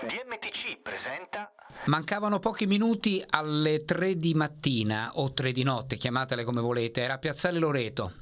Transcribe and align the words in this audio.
DMTC 0.00 0.80
presenta 0.82 1.52
Mancavano 1.84 2.38
pochi 2.38 2.66
minuti 2.66 3.22
alle 3.30 3.84
3 3.84 4.16
di 4.16 4.34
mattina 4.34 5.12
o 5.14 5.32
3 5.32 5.52
di 5.52 5.62
notte, 5.62 5.96
chiamatele 5.96 6.44
come 6.44 6.60
volete, 6.60 7.02
era 7.02 7.14
a 7.14 7.18
Piazzale 7.18 7.58
Loreto. 7.58 8.12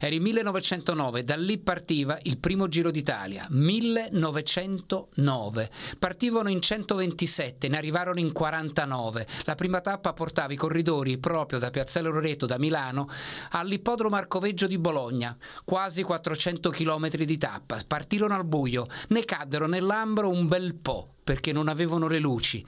Era 0.00 0.14
il 0.14 0.20
1909, 0.20 1.24
da 1.24 1.34
lì 1.36 1.58
partiva 1.58 2.16
il 2.22 2.38
primo 2.38 2.68
Giro 2.68 2.92
d'Italia. 2.92 3.46
1909. 3.50 5.70
Partivano 5.98 6.48
in 6.48 6.60
127, 6.60 7.66
ne 7.68 7.76
arrivarono 7.76 8.20
in 8.20 8.32
49. 8.32 9.26
La 9.44 9.56
prima 9.56 9.80
tappa 9.80 10.12
portava 10.12 10.52
i 10.52 10.56
corridori 10.56 11.18
proprio 11.18 11.58
da 11.58 11.70
Piazzale 11.70 12.08
Loreto, 12.08 12.46
da 12.46 12.58
Milano, 12.58 13.08
all'ippodromo 13.50 14.16
Arcoveggio 14.16 14.66
di 14.66 14.78
Bologna. 14.78 15.36
Quasi 15.64 16.02
400 16.02 16.70
km 16.70 17.08
di 17.08 17.38
tappa. 17.38 17.78
Partirono 17.86 18.34
al 18.34 18.44
buio, 18.44 18.86
ne 19.08 19.24
caddero 19.24 19.66
nell'ambro 19.66 20.28
un 20.28 20.46
bel 20.46 20.74
po', 20.76 21.14
perché 21.24 21.52
non 21.52 21.68
avevano 21.68 22.06
le 22.06 22.18
luci. 22.18 22.64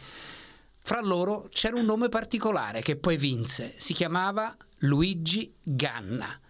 Fra 0.83 1.01
loro 1.01 1.49
c'era 1.53 1.77
un 1.77 1.85
nome 1.85 2.09
particolare 2.09 2.81
che 2.81 2.97
poi 2.97 3.17
vinse, 3.17 3.75
si 3.77 3.93
chiamava 3.93 4.57
Luigi 4.81 5.53
Ganna. 5.63 6.41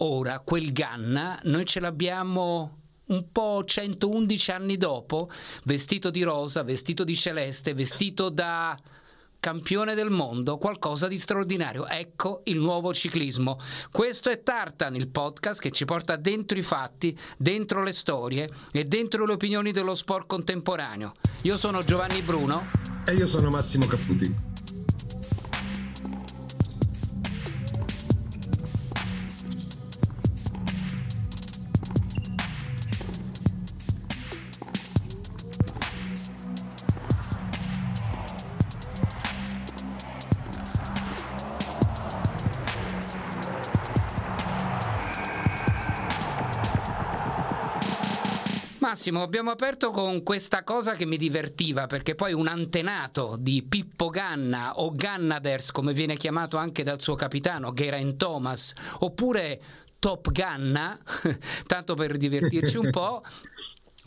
Ora 0.00 0.38
quel 0.40 0.72
Ganna 0.72 1.36
noi 1.44 1.64
ce 1.64 1.80
l'abbiamo 1.80 2.76
un 3.06 3.32
po' 3.32 3.64
111 3.64 4.50
anni 4.52 4.76
dopo, 4.76 5.28
vestito 5.64 6.10
di 6.10 6.22
rosa, 6.22 6.62
vestito 6.62 7.02
di 7.02 7.16
celeste, 7.16 7.74
vestito 7.74 8.28
da 8.28 8.78
campione 9.40 9.94
del 9.94 10.10
mondo, 10.10 10.56
qualcosa 10.56 11.08
di 11.08 11.18
straordinario. 11.18 11.86
Ecco 11.86 12.42
il 12.44 12.58
nuovo 12.58 12.94
ciclismo. 12.94 13.58
Questo 13.90 14.30
è 14.30 14.42
Tartan, 14.42 14.94
il 14.94 15.08
podcast 15.08 15.60
che 15.60 15.72
ci 15.72 15.84
porta 15.84 16.14
dentro 16.14 16.56
i 16.56 16.62
fatti, 16.62 17.18
dentro 17.36 17.82
le 17.82 17.92
storie 17.92 18.48
e 18.70 18.84
dentro 18.84 19.26
le 19.26 19.32
opinioni 19.32 19.72
dello 19.72 19.96
sport 19.96 20.28
contemporaneo. 20.28 21.12
Io 21.42 21.56
sono 21.56 21.82
Giovanni 21.82 22.22
Bruno. 22.22 22.62
E 23.04 23.14
io 23.14 23.26
sono 23.26 23.50
Massimo 23.50 23.86
Caputi. 23.86 24.47
Massimo, 48.98 49.22
abbiamo 49.22 49.52
aperto 49.52 49.90
con 49.90 50.24
questa 50.24 50.64
cosa 50.64 50.94
che 50.94 51.06
mi 51.06 51.16
divertiva 51.16 51.86
perché 51.86 52.16
poi 52.16 52.32
un 52.32 52.48
antenato 52.48 53.36
di 53.38 53.62
Pippo 53.62 54.08
Ganna 54.08 54.80
o 54.80 54.90
Gannaders, 54.92 55.70
come 55.70 55.92
viene 55.92 56.16
chiamato 56.16 56.56
anche 56.56 56.82
dal 56.82 57.00
suo 57.00 57.14
capitano 57.14 57.72
Geraint 57.72 58.16
Thomas, 58.16 58.72
oppure 58.98 59.60
Top 60.00 60.32
Ganna, 60.32 60.98
tanto 61.68 61.94
per 61.94 62.16
divertirci 62.16 62.76
un 62.76 62.90
po', 62.90 63.22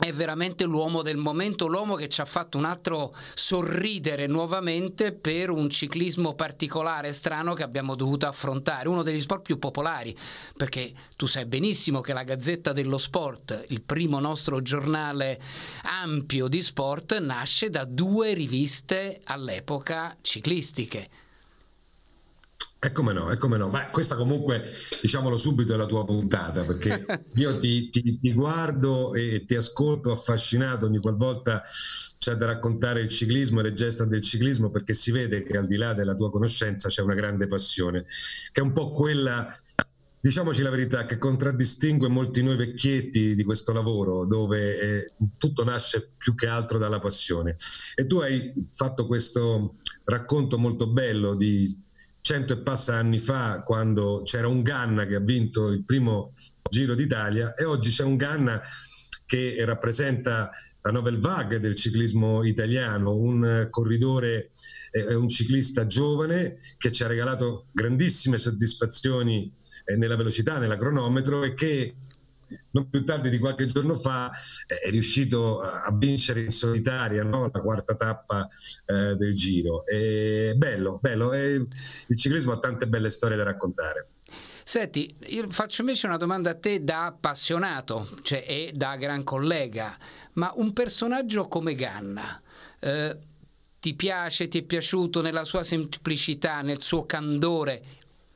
è 0.02 0.12
veramente 0.12 0.64
l'uomo 0.64 1.00
del 1.00 1.16
momento, 1.16 1.68
l'uomo 1.68 1.94
che 1.94 2.08
ci 2.08 2.20
ha 2.20 2.24
fatto 2.24 2.58
un 2.58 2.64
altro 2.64 3.14
sorridere 3.34 4.26
nuovamente 4.26 5.12
per 5.12 5.50
un 5.50 5.70
ciclismo 5.70 6.34
particolare, 6.34 7.12
strano 7.12 7.54
che 7.54 7.62
abbiamo 7.62 7.94
dovuto 7.94 8.26
affrontare, 8.26 8.88
uno 8.88 9.04
degli 9.04 9.20
sport 9.20 9.42
più 9.42 9.60
popolari, 9.60 10.16
perché 10.56 10.92
tu 11.14 11.26
sai 11.26 11.46
benissimo 11.46 12.00
che 12.00 12.12
la 12.12 12.24
Gazzetta 12.24 12.72
dello 12.72 12.98
Sport, 12.98 13.66
il 13.68 13.82
primo 13.82 14.18
nostro 14.18 14.60
giornale 14.60 15.40
ampio 15.82 16.48
di 16.48 16.62
sport, 16.62 17.20
nasce 17.20 17.70
da 17.70 17.84
due 17.84 18.34
riviste 18.34 19.20
all'epoca 19.22 20.16
ciclistiche 20.20 21.06
e 22.84 22.90
come 22.90 23.12
no, 23.12 23.30
e 23.30 23.36
come 23.36 23.58
no. 23.58 23.68
Ma 23.68 23.86
questa 23.90 24.16
comunque, 24.16 24.68
diciamolo 25.00 25.38
subito, 25.38 25.72
è 25.72 25.76
la 25.76 25.86
tua 25.86 26.04
puntata, 26.04 26.62
perché 26.62 27.06
io 27.36 27.56
ti, 27.58 27.88
ti, 27.90 28.18
ti 28.18 28.32
guardo 28.32 29.14
e 29.14 29.44
ti 29.46 29.54
ascolto 29.54 30.10
affascinato 30.10 30.86
ogni 30.86 30.98
qualvolta 30.98 31.62
c'è 32.18 32.34
da 32.34 32.46
raccontare 32.46 33.00
il 33.00 33.08
ciclismo 33.08 33.60
e 33.60 33.62
le 33.62 33.72
gesta 33.72 34.04
del 34.04 34.20
ciclismo, 34.20 34.70
perché 34.70 34.94
si 34.94 35.12
vede 35.12 35.44
che 35.44 35.56
al 35.56 35.68
di 35.68 35.76
là 35.76 35.94
della 35.94 36.16
tua 36.16 36.32
conoscenza 36.32 36.88
c'è 36.88 37.02
una 37.02 37.14
grande 37.14 37.46
passione, 37.46 38.04
che 38.50 38.60
è 38.60 38.64
un 38.64 38.72
po' 38.72 38.90
quella 38.90 39.56
diciamoci 40.20 40.62
la 40.62 40.70
verità, 40.70 41.04
che 41.04 41.18
contraddistingue 41.18 42.08
molti 42.08 42.42
noi 42.42 42.56
vecchietti 42.56 43.36
di 43.36 43.44
questo 43.44 43.72
lavoro, 43.72 44.26
dove 44.26 44.80
eh, 44.80 45.12
tutto 45.38 45.62
nasce 45.62 46.14
più 46.16 46.34
che 46.34 46.48
altro 46.48 46.78
dalla 46.78 46.98
passione. 46.98 47.54
E 47.94 48.08
tu 48.08 48.18
hai 48.18 48.52
fatto 48.74 49.06
questo 49.06 49.76
racconto 50.04 50.58
molto 50.58 50.88
bello 50.88 51.36
di 51.36 51.90
cento 52.22 52.52
e 52.52 52.58
passa 52.58 52.94
anni 52.94 53.18
fa, 53.18 53.62
quando 53.64 54.22
c'era 54.24 54.48
un 54.48 54.62
Ganna 54.62 55.06
che 55.06 55.16
ha 55.16 55.20
vinto 55.20 55.68
il 55.68 55.84
primo 55.84 56.32
Giro 56.70 56.94
d'Italia, 56.94 57.52
e 57.54 57.64
oggi 57.64 57.90
c'è 57.90 58.04
un 58.04 58.16
Ganna 58.16 58.62
che 59.26 59.62
rappresenta 59.64 60.50
la 60.84 60.90
novel 60.90 61.18
vague 61.18 61.60
del 61.60 61.74
ciclismo 61.74 62.44
italiano, 62.44 63.14
un 63.14 63.66
corridore 63.70 64.48
e 64.90 65.14
un 65.14 65.28
ciclista 65.28 65.86
giovane 65.86 66.58
che 66.76 66.90
ci 66.90 67.04
ha 67.04 67.06
regalato 67.06 67.66
grandissime 67.72 68.38
soddisfazioni 68.38 69.52
eh, 69.84 69.96
nella 69.96 70.16
velocità, 70.16 70.58
nella 70.58 70.76
cronometro 70.76 71.44
e 71.44 71.54
che 71.54 71.96
non 72.70 72.88
più 72.88 73.04
tardi 73.04 73.30
di 73.30 73.38
qualche 73.38 73.66
giorno 73.66 73.94
fa 73.96 74.30
eh, 74.66 74.86
è 74.86 74.90
riuscito 74.90 75.60
a 75.60 75.90
vincere 75.94 76.40
in 76.40 76.50
solitaria 76.50 77.22
no? 77.22 77.50
la 77.52 77.60
quarta 77.60 77.94
tappa 77.94 78.48
eh, 78.86 79.14
del 79.16 79.34
giro. 79.34 79.84
E 79.86 80.54
bello, 80.56 80.98
bello, 81.00 81.32
e 81.32 81.62
il 82.06 82.16
ciclismo 82.16 82.52
ha 82.52 82.58
tante 82.58 82.86
belle 82.88 83.10
storie 83.10 83.36
da 83.36 83.44
raccontare. 83.44 84.08
Senti, 84.64 85.14
io 85.26 85.48
faccio 85.50 85.80
invece 85.80 86.06
una 86.06 86.16
domanda 86.16 86.50
a 86.50 86.54
te 86.54 86.84
da 86.84 87.06
appassionato, 87.06 88.08
cioè 88.22 88.44
e 88.46 88.72
da 88.74 88.96
gran 88.96 89.24
collega, 89.24 89.96
ma 90.34 90.52
un 90.56 90.72
personaggio 90.72 91.48
come 91.48 91.74
Ganna, 91.74 92.40
eh, 92.78 93.18
ti 93.80 93.94
piace, 93.94 94.46
ti 94.46 94.60
è 94.60 94.62
piaciuto 94.62 95.20
nella 95.20 95.44
sua 95.44 95.64
semplicità, 95.64 96.60
nel 96.60 96.80
suo 96.80 97.04
candore, 97.04 97.82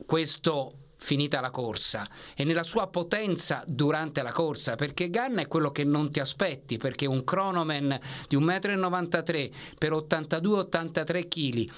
questo 0.05 0.86
finita 0.97 1.39
la 1.39 1.51
corsa 1.51 2.07
e 2.35 2.43
nella 2.43 2.63
sua 2.63 2.87
potenza 2.87 3.63
durante 3.67 4.21
la 4.23 4.31
corsa 4.31 4.75
perché 4.75 5.09
Ganna 5.09 5.41
è 5.41 5.47
quello 5.47 5.71
che 5.71 5.83
non 5.83 6.11
ti 6.11 6.19
aspetti 6.19 6.77
perché 6.77 7.05
un 7.05 7.23
cronoman 7.23 7.97
di 8.27 8.35
1,93 8.35 9.49
m 9.49 9.49
per 9.77 9.91
82-83 9.91 11.27
kg 11.27 11.71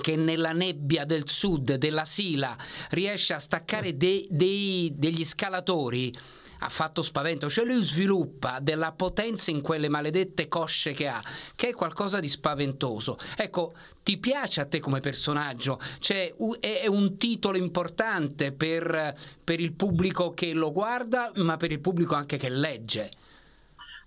che 0.00 0.16
nella 0.16 0.52
nebbia 0.52 1.04
del 1.04 1.28
sud 1.28 1.74
della 1.74 2.04
Sila 2.04 2.56
riesce 2.90 3.34
a 3.34 3.38
staccare 3.38 3.96
dei, 3.96 4.26
dei, 4.30 4.92
degli 4.96 5.24
scalatori 5.24 6.12
ha 6.62 6.68
fatto 6.68 7.02
spavento, 7.02 7.50
cioè 7.50 7.64
lui 7.64 7.82
sviluppa 7.82 8.60
della 8.60 8.92
potenza 8.92 9.50
in 9.50 9.60
quelle 9.60 9.88
maledette 9.88 10.46
cosce 10.46 10.92
che 10.92 11.08
ha, 11.08 11.22
che 11.56 11.68
è 11.68 11.74
qualcosa 11.74 12.20
di 12.20 12.28
spaventoso. 12.28 13.18
Ecco, 13.36 13.72
ti 14.02 14.18
piace 14.18 14.60
a 14.60 14.66
te 14.66 14.78
come 14.78 15.00
personaggio? 15.00 15.80
Cioè, 15.98 16.34
è 16.60 16.86
un 16.86 17.16
titolo 17.18 17.56
importante 17.56 18.52
per, 18.52 19.14
per 19.42 19.60
il 19.60 19.72
pubblico 19.72 20.30
che 20.30 20.52
lo 20.52 20.70
guarda, 20.70 21.32
ma 21.36 21.56
per 21.56 21.72
il 21.72 21.80
pubblico 21.80 22.14
anche 22.14 22.36
che 22.36 22.48
legge. 22.48 23.10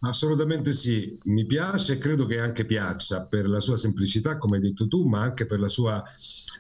Assolutamente 0.06 0.72
sì, 0.72 1.18
mi 1.24 1.46
piace 1.46 1.94
e 1.94 1.98
credo 1.98 2.28
che 2.28 2.40
anche 2.40 2.66
piaccia 2.66 3.26
per 3.26 3.48
la 3.48 3.60
sua 3.60 3.76
semplicità, 3.76 4.38
come 4.38 4.58
hai 4.58 4.62
detto 4.62 4.88
tu, 4.88 5.08
ma 5.08 5.22
anche 5.22 5.48
per 5.48 5.60
la 5.60 5.68
sua 5.68 6.04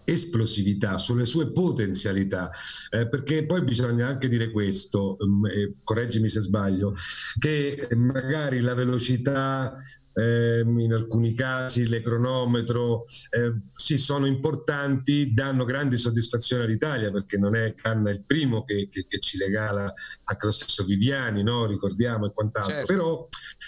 esplosività, 0.03 0.97
sulle 0.97 1.25
sue 1.25 1.51
potenzialità, 1.51 2.49
eh, 2.89 3.07
perché 3.07 3.45
poi 3.45 3.63
bisogna 3.63 4.07
anche 4.07 4.27
dire 4.27 4.49
questo, 4.51 5.17
eh, 5.47 5.75
correggimi 5.83 6.27
se 6.27 6.41
sbaglio, 6.41 6.95
che 7.37 7.87
magari 7.95 8.61
la 8.61 8.73
velocità 8.73 9.77
eh, 10.15 10.61
in 10.61 10.93
alcuni 10.93 11.33
casi 11.33 11.87
le 11.87 12.01
cronometro, 12.01 13.03
eh, 13.31 13.53
sì, 13.71 13.97
sono 13.97 14.25
importanti, 14.25 15.33
danno 15.33 15.65
grandi 15.65 15.97
soddisfazioni 15.97 16.63
all'Italia 16.63 17.11
perché 17.11 17.37
non 17.37 17.55
è 17.55 17.73
Canna 17.75 18.11
il 18.11 18.23
primo 18.23 18.63
che, 18.63 18.87
che, 18.89 19.05
che 19.07 19.19
ci 19.19 19.37
regala 19.37 19.93
anche 20.23 20.45
lo 20.45 20.51
stesso 20.51 20.85
Viviani, 20.85 21.43
no? 21.43 21.65
ricordiamo 21.65 22.25
e 22.25 22.31
quant'altro, 22.31 22.73
certo. 22.73 22.93
però 22.93 23.27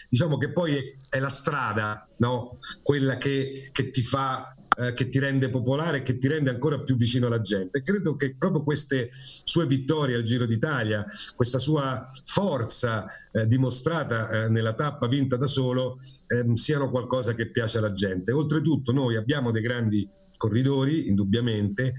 diciamo 0.10 0.38
che 0.38 0.52
poi 0.52 0.76
è, 0.76 0.82
è 1.10 1.20
la 1.20 1.30
strada, 1.30 2.08
no? 2.18 2.60
quella 2.82 3.18
che, 3.18 3.70
che 3.72 3.90
ti 3.92 4.02
fa 4.02 4.58
eh, 4.80 4.94
che 4.94 5.10
ti 5.10 5.18
rende 5.18 5.50
popolare 5.50 6.04
che 6.04 6.20
ti 6.20 6.28
rende 6.28 6.52
ancora 6.52 6.82
più 6.82 6.96
vicino 6.96 7.26
alla 7.26 7.42
gente. 7.42 7.82
Credo 7.82 8.16
che 8.16 8.36
proprio 8.38 8.64
queste 8.64 9.10
sue 9.12 9.66
vittorie 9.66 10.16
al 10.16 10.22
Giro 10.22 10.46
d'Italia, 10.46 11.04
questa 11.36 11.58
sua 11.58 12.06
forza 12.26 13.08
eh, 13.32 13.48
dimostrata 13.48 14.30
eh, 14.30 14.50
nella 14.50 14.76
tappa 14.76 15.08
vinta 15.08 15.36
da 15.36 15.48
solo, 15.48 15.98
ehm, 16.28 16.54
siano 16.54 16.92
qualcosa 16.92 17.34
che 17.34 17.50
piace 17.50 17.80
alla 17.80 17.92
gente. 17.92 18.32
Oltretutto 18.32 18.92
noi 18.92 19.16
abbiamo 19.16 19.52
dei 19.52 19.64
grandi 19.64 20.08
corridori, 20.38 21.08
indubbiamente, 21.08 21.96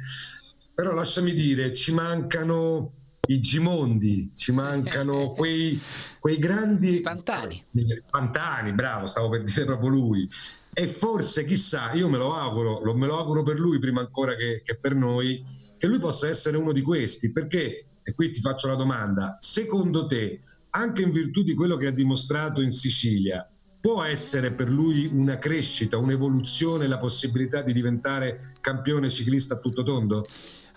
però 0.72 0.92
lasciami 0.92 1.34
dire, 1.34 1.72
ci 1.72 1.92
mancano 1.92 2.92
i 3.28 3.40
Gimondi, 3.40 4.30
ci 4.34 4.52
mancano 4.52 5.32
quei, 5.32 5.80
quei 6.18 6.38
grandi 6.38 7.00
Pantani. 7.00 7.64
Pantani, 8.08 8.72
bravo, 8.72 9.06
stavo 9.06 9.28
per 9.28 9.44
dire 9.44 9.64
proprio 9.64 9.90
lui. 9.90 10.28
E 10.72 10.86
forse, 10.86 11.44
chissà, 11.44 11.92
io 11.92 12.08
me 12.08 12.18
lo 12.18 12.34
auguro, 12.34 12.80
lo, 12.82 12.94
me 12.94 13.06
lo 13.06 13.18
auguro 13.18 13.42
per 13.42 13.58
lui 13.58 13.78
prima 13.78 14.00
ancora 14.00 14.34
che, 14.36 14.62
che 14.64 14.76
per 14.76 14.94
noi, 14.94 15.42
che 15.76 15.86
lui 15.86 15.98
possa 15.98 16.28
essere 16.28 16.56
uno 16.56 16.72
di 16.72 16.82
questi, 16.82 17.32
perché, 17.32 17.84
e 18.02 18.14
qui 18.14 18.30
ti 18.30 18.40
faccio 18.40 18.68
la 18.68 18.76
domanda, 18.76 19.36
secondo 19.40 20.06
te, 20.06 20.40
anche 20.70 21.02
in 21.02 21.10
virtù 21.10 21.42
di 21.42 21.54
quello 21.54 21.76
che 21.76 21.88
ha 21.88 21.92
dimostrato 21.92 22.60
in 22.60 22.70
Sicilia, 22.70 23.48
può 23.80 24.02
essere 24.02 24.52
per 24.52 24.68
lui 24.68 25.08
una 25.12 25.38
crescita, 25.38 25.98
un'evoluzione, 25.98 26.86
la 26.86 26.98
possibilità 26.98 27.62
di 27.62 27.72
diventare 27.72 28.40
campione 28.60 29.08
ciclista 29.08 29.54
a 29.54 29.58
tutto 29.58 29.82
tondo? 29.82 30.26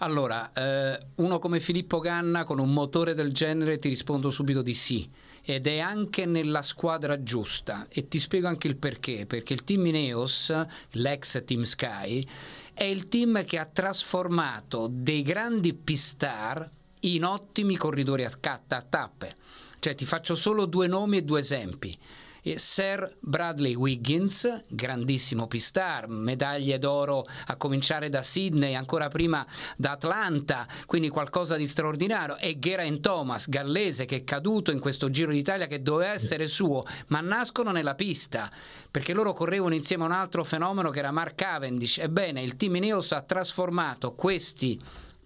Allora, 0.03 0.51
eh, 0.51 0.99
uno 1.17 1.37
come 1.37 1.59
Filippo 1.59 1.99
Ganna 1.99 2.43
con 2.43 2.57
un 2.57 2.73
motore 2.73 3.13
del 3.13 3.31
genere 3.31 3.77
ti 3.77 3.87
rispondo 3.87 4.31
subito 4.31 4.63
di 4.63 4.73
sì 4.73 5.07
ed 5.43 5.67
è 5.67 5.77
anche 5.77 6.25
nella 6.25 6.63
squadra 6.63 7.21
giusta 7.21 7.85
e 7.87 8.07
ti 8.07 8.17
spiego 8.17 8.47
anche 8.47 8.67
il 8.67 8.77
perché, 8.77 9.27
perché 9.27 9.53
il 9.53 9.63
team 9.63 9.85
Ineos, 9.85 10.51
l'ex 10.93 11.43
Team 11.45 11.61
Sky, 11.61 12.25
è 12.73 12.83
il 12.83 13.05
team 13.05 13.45
che 13.45 13.59
ha 13.59 13.65
trasformato 13.65 14.89
dei 14.91 15.21
grandi 15.21 15.75
pistar 15.75 16.67
in 17.01 17.23
ottimi 17.23 17.75
corridori 17.75 18.25
a, 18.25 18.31
a 18.41 18.81
tappe. 18.81 19.35
Cioè 19.79 19.93
ti 19.93 20.05
faccio 20.05 20.33
solo 20.33 20.65
due 20.65 20.87
nomi 20.87 21.17
e 21.17 21.21
due 21.23 21.41
esempi. 21.41 21.95
Sir 22.43 23.17
Bradley 23.19 23.75
Wiggins, 23.75 24.61
grandissimo 24.67 25.45
pistar, 25.45 26.07
medaglie 26.07 26.79
d'oro 26.79 27.23
a 27.45 27.55
cominciare 27.55 28.09
da 28.09 28.23
Sydney, 28.23 28.73
ancora 28.73 29.09
prima 29.09 29.45
da 29.77 29.91
Atlanta, 29.91 30.67
quindi 30.87 31.09
qualcosa 31.09 31.55
di 31.55 31.67
straordinario, 31.67 32.37
e 32.37 32.57
Geraint 32.57 32.99
Thomas, 32.99 33.47
gallese, 33.47 34.05
che 34.05 34.17
è 34.17 34.23
caduto 34.23 34.71
in 34.71 34.79
questo 34.79 35.11
Giro 35.11 35.31
d'Italia 35.31 35.67
che 35.67 35.83
doveva 35.83 36.13
essere 36.13 36.47
suo, 36.47 36.83
ma 37.07 37.21
nascono 37.21 37.71
nella 37.71 37.93
pista, 37.93 38.49
perché 38.89 39.13
loro 39.13 39.33
correvano 39.33 39.75
insieme 39.75 40.03
a 40.03 40.07
un 40.07 40.13
altro 40.13 40.43
fenomeno 40.43 40.89
che 40.89 40.99
era 40.99 41.11
Mark 41.11 41.35
Cavendish. 41.35 41.99
Ebbene, 41.99 42.41
il 42.41 42.55
team 42.55 42.75
Ineos 42.75 43.11
ha 43.11 43.21
trasformato 43.21 44.15
questi 44.15 44.79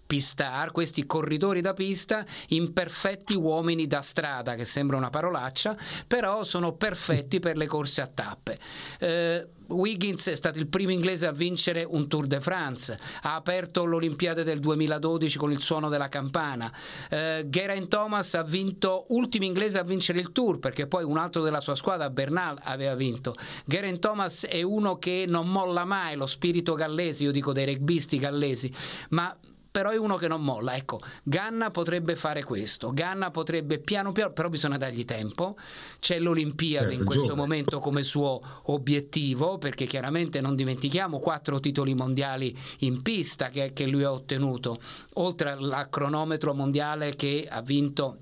pistar, 0.06 0.70
questi 0.72 1.04
corridori 1.04 1.60
da 1.60 1.74
pista, 1.74 2.24
in 2.48 2.72
perfetti 2.72 3.34
uomini 3.34 3.86
da 3.86 4.00
strada, 4.00 4.54
che 4.54 4.64
sembra 4.64 4.96
una 4.96 5.10
parolaccia, 5.10 5.76
però 6.06 6.44
sono 6.44 6.72
perfetti 6.72 7.40
per 7.40 7.56
le 7.56 7.66
corse 7.66 8.00
a 8.00 8.06
tappe. 8.06 8.58
Eh, 8.98 9.48
Wiggins 9.68 10.28
è 10.28 10.36
stato 10.36 10.58
il 10.58 10.68
primo 10.68 10.92
inglese 10.92 11.26
a 11.26 11.32
vincere 11.32 11.82
un 11.82 12.06
Tour 12.06 12.26
de 12.26 12.40
France, 12.40 12.98
ha 13.22 13.34
aperto 13.34 13.84
l'Olimpiade 13.84 14.44
del 14.44 14.60
2012 14.60 15.38
con 15.38 15.50
il 15.50 15.60
suono 15.60 15.88
della 15.88 16.08
campana. 16.08 16.72
Eh, 17.10 17.46
Geraint 17.48 17.88
Thomas 17.88 18.34
ha 18.34 18.44
vinto, 18.44 19.06
ultimo 19.08 19.44
inglese 19.44 19.78
a 19.78 19.82
vincere 19.82 20.20
il 20.20 20.32
Tour, 20.32 20.58
perché 20.58 20.86
poi 20.86 21.04
un 21.04 21.16
altro 21.16 21.42
della 21.42 21.60
sua 21.60 21.74
squadra, 21.74 22.10
Bernal, 22.10 22.58
aveva 22.62 22.94
vinto. 22.94 23.34
Geraint 23.64 23.98
Thomas 23.98 24.46
è 24.46 24.62
uno 24.62 24.98
che 24.98 25.24
non 25.26 25.50
molla 25.50 25.84
mai 25.84 26.16
lo 26.16 26.26
spirito 26.26 26.74
gallese, 26.74 27.24
io 27.24 27.32
dico 27.32 27.52
dei 27.52 27.66
rugbisti 27.66 28.18
gallesi, 28.18 28.72
ma 29.10 29.36
però 29.76 29.90
è 29.90 29.98
uno 29.98 30.16
che 30.16 30.26
non 30.26 30.42
molla. 30.42 30.74
Ecco, 30.74 31.00
Ganna 31.22 31.70
potrebbe 31.70 32.16
fare 32.16 32.42
questo, 32.42 32.94
Ganna 32.94 33.30
potrebbe 33.30 33.78
piano 33.78 34.10
piano, 34.12 34.32
però 34.32 34.48
bisogna 34.48 34.78
dargli 34.78 35.04
tempo. 35.04 35.54
C'è 35.98 36.18
l'Olimpiade 36.18 36.86
certo, 36.86 36.98
in 36.98 37.04
questo 37.04 37.26
giovane. 37.26 37.42
momento 37.42 37.78
come 37.78 38.02
suo 38.02 38.40
obiettivo, 38.68 39.58
perché 39.58 39.84
chiaramente 39.84 40.40
non 40.40 40.56
dimentichiamo 40.56 41.18
quattro 41.18 41.60
titoli 41.60 41.94
mondiali 41.94 42.56
in 42.78 43.02
pista 43.02 43.50
che, 43.50 43.74
che 43.74 43.86
lui 43.86 44.02
ha 44.04 44.12
ottenuto, 44.12 44.78
oltre 45.16 45.50
al 45.50 45.88
cronometro 45.90 46.54
mondiale 46.54 47.14
che 47.14 47.46
ha 47.46 47.60
vinto 47.60 48.20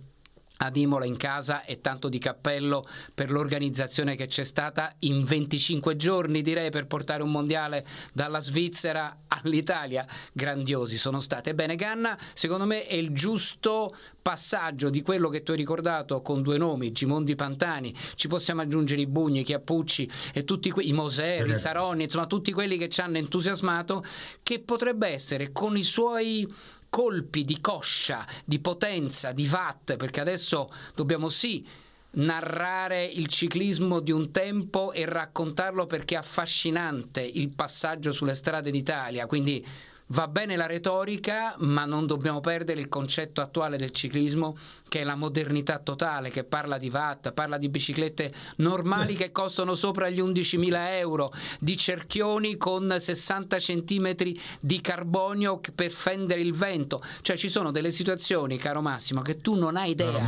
ad 0.59 0.77
Imola 0.77 1.05
in 1.05 1.17
casa 1.17 1.65
e 1.65 1.81
tanto 1.81 2.09
di 2.09 2.19
cappello 2.19 2.87
per 3.15 3.31
l'organizzazione 3.31 4.15
che 4.15 4.27
c'è 4.27 4.45
stata 4.45 4.95
in 5.01 5.25
25 5.25 5.97
giorni 5.97 6.43
direi 6.43 6.71
per 6.71 6.87
portare 6.87 7.23
un 7.23 7.31
mondiale 7.31 7.85
dalla 8.13 8.41
Svizzera 8.41 9.23
all'Italia. 9.29 10.07
Grandiosi 10.33 10.97
sono 10.97 11.21
state. 11.21 11.51
Ebbene 11.51 11.77
Ganna 11.77 12.17
secondo 12.35 12.67
me 12.67 12.87
è 12.87 12.95
il 12.95 13.11
giusto 13.11 13.95
passaggio 14.23 14.91
di 14.91 15.03
quello 15.03 15.29
che 15.29 15.43
tu 15.43 15.51
hai 15.51 15.57
ricordato 15.57 16.23
con 16.23 16.41
due 16.41 16.57
nomi 16.57 16.93
Gimondi 16.93 17.35
Pantani 17.35 17.95
ci 18.15 18.27
possiamo 18.27 18.63
aggiungere 18.63 19.03
i 19.03 19.07
Bugni, 19.07 19.41
i 19.41 19.45
Chiappucci 19.45 20.11
e 20.33 20.45
tutti 20.45 20.71
que- 20.71 20.83
i 20.83 20.95
Moseri, 20.95 21.51
i 21.51 21.57
Saronni 21.57 22.05
insomma 22.05 22.25
tutti 22.27 22.51
quelli 22.53 22.79
che 22.79 22.89
ci 22.89 23.03
hanno 23.03 23.19
entusiasmato 23.19 24.03
che 24.43 24.61
potrebbe 24.61 25.09
essere 25.09 25.53
con 25.53 25.77
i 25.77 25.83
suoi 25.83 26.51
colpi 26.95 27.43
di 27.43 27.61
coscia, 27.61 28.25
di 28.45 28.61
potenza, 28.61 29.33
di 29.33 29.49
watt, 29.51 29.97
perché 29.97 30.21
adesso 30.21 30.73
dobbiamo 30.95 31.29
sì 31.29 31.67
narrare 32.13 33.05
il 33.05 33.27
ciclismo 33.27 33.99
di 33.99 34.13
un 34.13 34.31
tempo 34.31 34.93
e 34.93 35.05
raccontarlo 35.05 35.89
perché 35.89 36.15
è 36.15 36.19
affascinante 36.19 37.21
il 37.21 37.49
passaggio 37.49 38.13
sulle 38.13 38.37
strade 38.37 38.71
d'Italia, 38.71 39.27
quindi 39.27 39.67
Va 40.09 40.29
bene 40.29 40.57
la 40.57 40.67
retorica, 40.67 41.55
ma 41.61 41.87
non 41.87 42.07
dobbiamo 42.07 42.41
perdere 42.41 42.79
il 42.79 42.91
concetto 42.91 43.41
attuale 43.41 43.79
del 43.79 43.91
ciclismo, 43.91 44.55
che 44.87 45.01
è 45.01 45.05
la 45.05 45.15
modernità 45.15 45.79
totale, 45.79 46.31
che 46.31 46.45
parla 46.45 46.77
di 46.77 46.91
watt, 46.93 47.33
parla 47.33 47.57
di 47.57 47.71
biciclette 47.71 48.33
normali 48.57 49.17
che 49.17 49.33
costano 49.33 49.75
sopra 49.75 50.11
gli 50.11 50.21
11.000 50.21 50.73
euro, 50.99 51.33
di 51.59 51.75
cerchioni 51.75 52.59
con 52.59 52.95
60 52.99 53.59
centimetri 53.59 54.39
di 54.61 54.81
carbonio 54.83 55.59
per 55.75 55.91
fendere 55.91 56.43
il 56.43 56.53
vento. 56.53 57.03
Cioè 57.23 57.37
ci 57.39 57.49
sono 57.49 57.71
delle 57.71 57.91
situazioni, 57.91 58.59
caro 58.59 58.83
Massimo, 58.83 59.23
che 59.23 59.41
tu 59.41 59.55
non 59.55 59.77
hai 59.77 59.93
idea. 59.93 60.23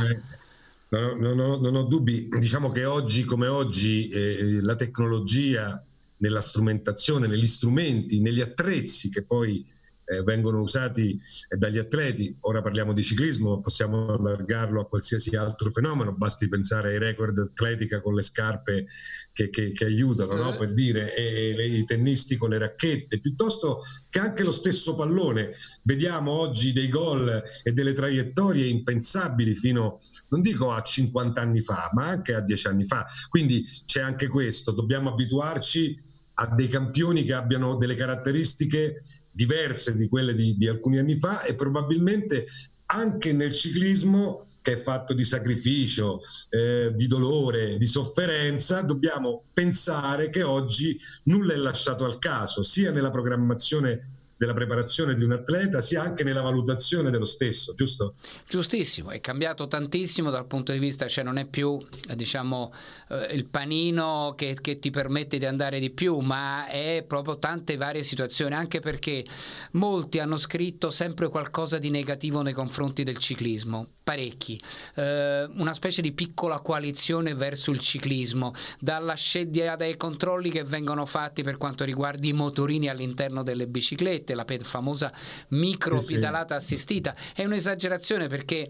No, 0.89 1.15
no, 1.15 1.33
no, 1.35 1.57
non 1.57 1.75
ho 1.75 1.83
dubbi. 1.83 2.27
Diciamo 2.31 2.71
che 2.71 2.85
oggi 2.85 3.25
come 3.25 3.45
oggi 3.45 4.09
eh, 4.09 4.59
la 4.61 4.75
tecnologia 4.75 5.83
nella 6.17 6.41
strumentazione, 6.41 7.27
negli 7.27 7.47
strumenti, 7.47 8.21
negli 8.21 8.41
attrezzi 8.41 9.09
che 9.09 9.23
poi 9.23 9.65
eh, 10.07 10.23
vengono 10.23 10.61
usati 10.61 11.19
eh, 11.49 11.57
dagli 11.57 11.77
atleti. 11.77 12.35
Ora 12.41 12.61
parliamo 12.61 12.93
di 12.93 13.03
ciclismo, 13.03 13.59
possiamo 13.59 14.13
allargarlo 14.13 14.81
a 14.81 14.87
qualsiasi 14.87 15.35
altro 15.35 15.69
fenomeno, 15.69 16.13
basti 16.13 16.47
pensare 16.47 16.91
ai 16.91 16.99
record 16.99 17.37
atletica 17.37 18.01
con 18.01 18.15
le 18.15 18.21
scarpe 18.21 18.87
che, 19.33 19.49
che, 19.49 19.73
che 19.73 19.85
aiutano, 19.85 20.33
no? 20.35 20.55
per 20.55 20.73
dire, 20.73 21.13
e, 21.13 21.55
e, 21.57 21.77
i 21.77 21.83
tennisti 21.83 22.37
con 22.37 22.49
le 22.49 22.57
racchette, 22.57 23.19
piuttosto 23.19 23.81
che 24.09 24.19
anche 24.19 24.43
lo 24.43 24.53
stesso 24.53 24.95
pallone. 24.95 25.51
Vediamo 25.83 26.31
oggi 26.31 26.71
dei 26.71 26.87
gol 26.87 27.43
e 27.63 27.71
delle 27.73 27.93
traiettorie 27.93 28.65
impensabili 28.67 29.53
fino, 29.53 29.97
non 30.29 30.41
dico 30.41 30.71
a 30.71 30.81
50 30.81 31.41
anni 31.41 31.59
fa, 31.59 31.89
ma 31.93 32.07
anche 32.07 32.33
a 32.33 32.41
10 32.41 32.67
anni 32.67 32.85
fa. 32.85 33.05
Quindi 33.27 33.65
c'è 33.85 34.01
anche 34.01 34.27
questo, 34.27 34.71
dobbiamo 34.71 35.11
abituarci 35.11 36.15
a 36.39 36.53
dei 36.53 36.67
campioni 36.67 37.23
che 37.23 37.33
abbiano 37.33 37.75
delle 37.77 37.95
caratteristiche 37.95 39.01
diverse 39.37 39.95
di 39.95 40.09
quelle 40.09 40.33
di, 40.33 40.57
di 40.57 40.67
alcuni 40.67 40.97
anni 40.97 41.15
fa 41.15 41.43
e 41.43 41.53
probabilmente 41.53 42.47
anche 42.87 43.33
nel 43.33 43.53
ciclismo 43.53 44.43
che 44.61 44.73
è 44.73 44.75
fatto 44.75 45.13
di 45.13 45.23
sacrificio, 45.23 46.21
eh, 46.49 46.91
di 46.95 47.05
dolore, 47.07 47.77
di 47.77 47.85
sofferenza, 47.85 48.81
dobbiamo 48.81 49.43
pensare 49.53 50.29
che 50.29 50.41
oggi 50.41 50.97
nulla 51.23 51.53
è 51.53 51.57
lasciato 51.57 52.05
al 52.05 52.17
caso, 52.17 52.63
sia 52.63 52.91
nella 52.91 53.11
programmazione 53.11 54.16
della 54.37 54.53
preparazione 54.53 55.15
di 55.15 55.23
un 55.23 55.31
atleta 55.31 55.81
sia 55.81 56.01
anche 56.01 56.23
nella 56.23 56.41
valutazione 56.41 57.09
dello 57.09 57.25
stesso, 57.25 57.73
giusto? 57.73 58.15
Giustissimo, 58.47 59.09
è 59.09 59.19
cambiato 59.19 59.67
tantissimo 59.67 60.29
dal 60.29 60.45
punto 60.45 60.71
di 60.71 60.79
vista, 60.79 61.07
cioè 61.07 61.23
non 61.23 61.37
è 61.37 61.47
più 61.47 61.77
diciamo 62.15 62.71
eh, 63.09 63.33
il 63.33 63.45
panino 63.45 64.33
che, 64.37 64.57
che 64.61 64.79
ti 64.79 64.91
permette 64.91 65.37
di 65.37 65.45
andare 65.45 65.79
di 65.79 65.89
più, 65.89 66.19
ma 66.19 66.67
è 66.67 67.03
proprio 67.07 67.39
tante 67.39 67.77
varie 67.77 68.03
situazioni, 68.03 68.53
anche 68.53 68.79
perché 68.79 69.25
molti 69.71 70.19
hanno 70.19 70.37
scritto 70.37 70.91
sempre 70.91 71.29
qualcosa 71.29 71.77
di 71.79 71.89
negativo 71.89 72.41
nei 72.41 72.53
confronti 72.53 73.03
del 73.03 73.17
ciclismo, 73.17 73.87
parecchi, 74.03 74.59
eh, 74.95 75.49
una 75.55 75.73
specie 75.73 76.01
di 76.01 76.11
piccola 76.11 76.59
coalizione 76.61 77.33
verso 77.33 77.71
il 77.71 77.79
ciclismo, 77.79 78.53
dalla 78.79 79.15
scedia 79.15 79.75
dai 79.75 79.97
controlli 79.97 80.49
che 80.49 80.63
vengono 80.63 81.05
fatti 81.05 81.43
per 81.43 81.57
quanto 81.57 81.83
riguarda 81.83 82.27
i 82.27 82.33
motorini 82.33 82.87
all'interno 82.87 83.43
delle 83.43 83.67
biciclette, 83.67 84.26
la 84.35 84.45
famosa 84.63 85.11
micro 85.49 86.01
pedalata 86.05 86.59
sì, 86.59 86.67
sì. 86.67 86.73
assistita, 86.73 87.15
è 87.33 87.43
un'esagerazione 87.45 88.27
perché 88.27 88.69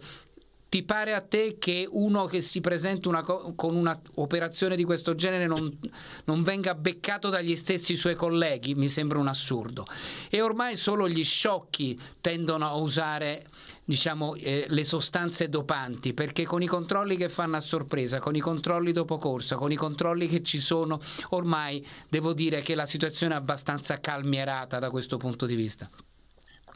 ti 0.69 0.83
pare 0.83 1.13
a 1.13 1.21
te 1.21 1.57
che 1.57 1.87
uno 1.89 2.25
che 2.25 2.41
si 2.41 2.59
presenta 2.59 3.07
una 3.07 3.21
con 3.21 3.75
un'operazione 3.75 4.75
di 4.75 4.83
questo 4.83 5.15
genere 5.15 5.47
non, 5.47 5.79
non, 6.25 6.41
venga 6.41 6.75
beccato 6.75 7.29
dagli 7.29 7.55
stessi 7.55 7.95
suoi 7.95 8.15
colleghi? 8.15 8.75
Mi 8.75 8.89
sembra 8.89 9.17
un 9.17 9.27
assurdo. 9.27 9.85
E 10.29 10.41
ormai 10.41 10.75
solo 10.75 11.07
gli 11.07 11.23
sciocchi 11.23 11.97
tendono 12.19 12.65
a 12.65 12.75
usare 12.75 13.45
diciamo, 13.87 14.35
eh, 14.35 14.65
le 14.67 14.83
sostanze 14.83 15.47
dopanti, 15.47 16.13
perché 16.13 16.43
con 16.43 16.61
i 16.61 16.67
controlli 16.67 17.15
che 17.15 17.29
fanno 17.29 17.55
a 17.55 17.61
sorpresa, 17.61 18.19
con 18.19 18.35
i 18.35 18.41
controlli 18.41 18.91
dopo 18.91 19.17
corsa, 19.17 19.55
con 19.55 19.71
i 19.71 19.77
controlli 19.77 20.27
che 20.27 20.43
ci 20.43 20.59
sono, 20.59 20.99
ormai 21.29 21.85
devo 22.09 22.33
dire 22.33 22.61
che 22.61 22.75
la 22.75 22.85
situazione 22.85 23.33
è 23.33 23.37
abbastanza 23.37 24.01
calmierata 24.01 24.77
da 24.79 24.89
questo 24.89 25.15
punto 25.15 25.45
di 25.45 25.55
vista. 25.55 25.89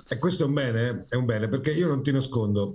E 0.07 0.17
questo 0.19 0.43
è 0.43 0.47
un 0.47 0.53
bene, 0.53 1.05
è 1.09 1.15
un 1.15 1.25
bene, 1.25 1.49
perché 1.49 1.71
io 1.71 1.89
non 1.89 2.01
ti 2.01 2.13
nascondo, 2.13 2.73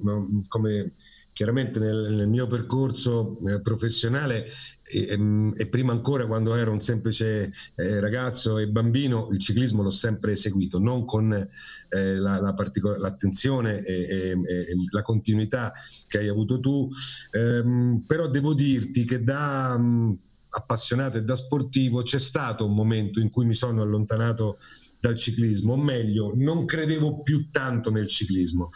come 0.49 0.93
chiaramente 1.37 1.79
nel, 1.79 2.15
nel 2.15 2.29
mio 2.29 2.47
percorso 2.47 3.37
eh, 3.47 3.61
professionale 3.61 4.47
e, 4.83 5.19
e, 5.55 5.67
prima 5.69 5.93
ancora 5.93 6.27
quando 6.27 6.55
ero 6.55 6.73
un 6.73 6.81
semplice 6.81 7.53
eh, 7.75 8.01
ragazzo 8.01 8.57
e 8.57 8.69
bambino 8.69 9.29
il 9.33 9.39
ciclismo 9.39 9.83
l'ho 9.83 9.91
sempre 9.91 10.35
seguito, 10.35 10.79
non 10.79 11.05
con 11.05 11.31
eh, 11.35 12.15
la, 12.15 12.41
la 12.41 12.55
particol- 12.55 12.99
l'attenzione 12.99 13.85
e, 13.85 13.95
e, 13.95 14.31
e, 14.31 14.75
la 14.93 15.03
continuità 15.03 15.75
che 16.07 16.17
hai 16.21 16.29
avuto 16.29 16.59
tu, 16.59 16.89
ehm, 17.33 18.05
però 18.07 18.31
devo 18.31 18.55
dirti 18.55 19.05
che 19.05 19.23
da... 19.23 19.77
Mh, 19.77 20.19
appassionato 20.49 21.19
e 21.19 21.23
da 21.23 21.37
sportivo 21.37 22.01
c'è 22.01 22.19
stato 22.19 22.65
un 22.65 22.75
momento 22.75 23.21
in 23.21 23.29
cui 23.29 23.45
mi 23.45 23.53
sono 23.53 23.83
allontanato 23.83 24.57
dal 24.99 25.15
ciclismo, 25.15 25.75
o 25.75 25.77
meglio, 25.77 26.33
non 26.35 26.65
credevo 26.65 27.21
più 27.21 27.51
tanto 27.51 27.91
nel 27.91 28.07
ciclismo. 28.07 28.71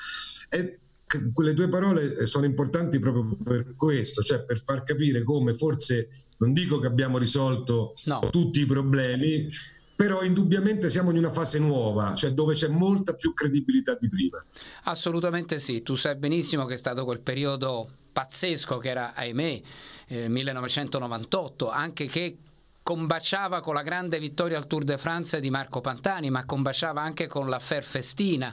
E 0.51 0.80
quelle 1.33 1.55
due 1.55 1.69
parole 1.69 2.17
eh, 2.17 2.27
sono 2.27 2.45
importanti 2.45 2.99
proprio 2.99 3.37
per 3.43 3.75
questo, 3.77 4.23
cioè 4.23 4.45
per 4.45 4.63
far 4.63 4.85
capire 4.85 5.23
come 5.25 5.57
forse, 5.57 6.09
non 6.39 6.53
dico 6.53 6.79
che 6.79 6.87
abbiamo 6.87 7.19
risolto 7.19 7.95
no. 8.05 8.21
tutti 8.31 8.61
i 8.61 8.67
problemi, 8.67 9.49
però 9.97 10.23
indubbiamente 10.23 10.89
siamo 10.89 11.11
in 11.11 11.19
una 11.19 11.31
fase 11.31 11.59
nuova, 11.59 12.15
cioè 12.15 12.31
dove 12.31 12.55
c'è 12.55 12.69
molta 12.69 13.15
più 13.15 13.35
credibilità 13.35 13.97
di 13.99 14.09
prima. 14.09 14.43
Assolutamente 14.85 15.59
sì, 15.59 15.83
tu 15.83 15.95
sai 15.95 16.17
benissimo 16.17 16.65
che 16.65 16.75
è 16.75 16.79
stato 16.79 17.05
quel 17.05 17.21
periodo 17.21 17.89
pazzesco 18.13 18.79
che 18.79 18.89
era, 18.89 19.15
ahimè, 19.15 19.61
eh, 20.09 20.29
1998, 20.29 21.71
anche 21.71 22.07
che 22.07 22.39
combaciava 22.91 23.61
con 23.61 23.75
la 23.75 23.83
grande 23.83 24.19
vittoria 24.19 24.57
al 24.57 24.67
Tour 24.67 24.83
de 24.83 24.99
France 24.99 25.39
di 25.39 25.49
Marco 25.49 25.81
Pantani, 25.81 26.29
ma 26.29 26.45
combaciava 26.45 27.01
anche 27.01 27.29
con 27.29 27.49
la 27.49 27.61
Festina, 27.61 28.53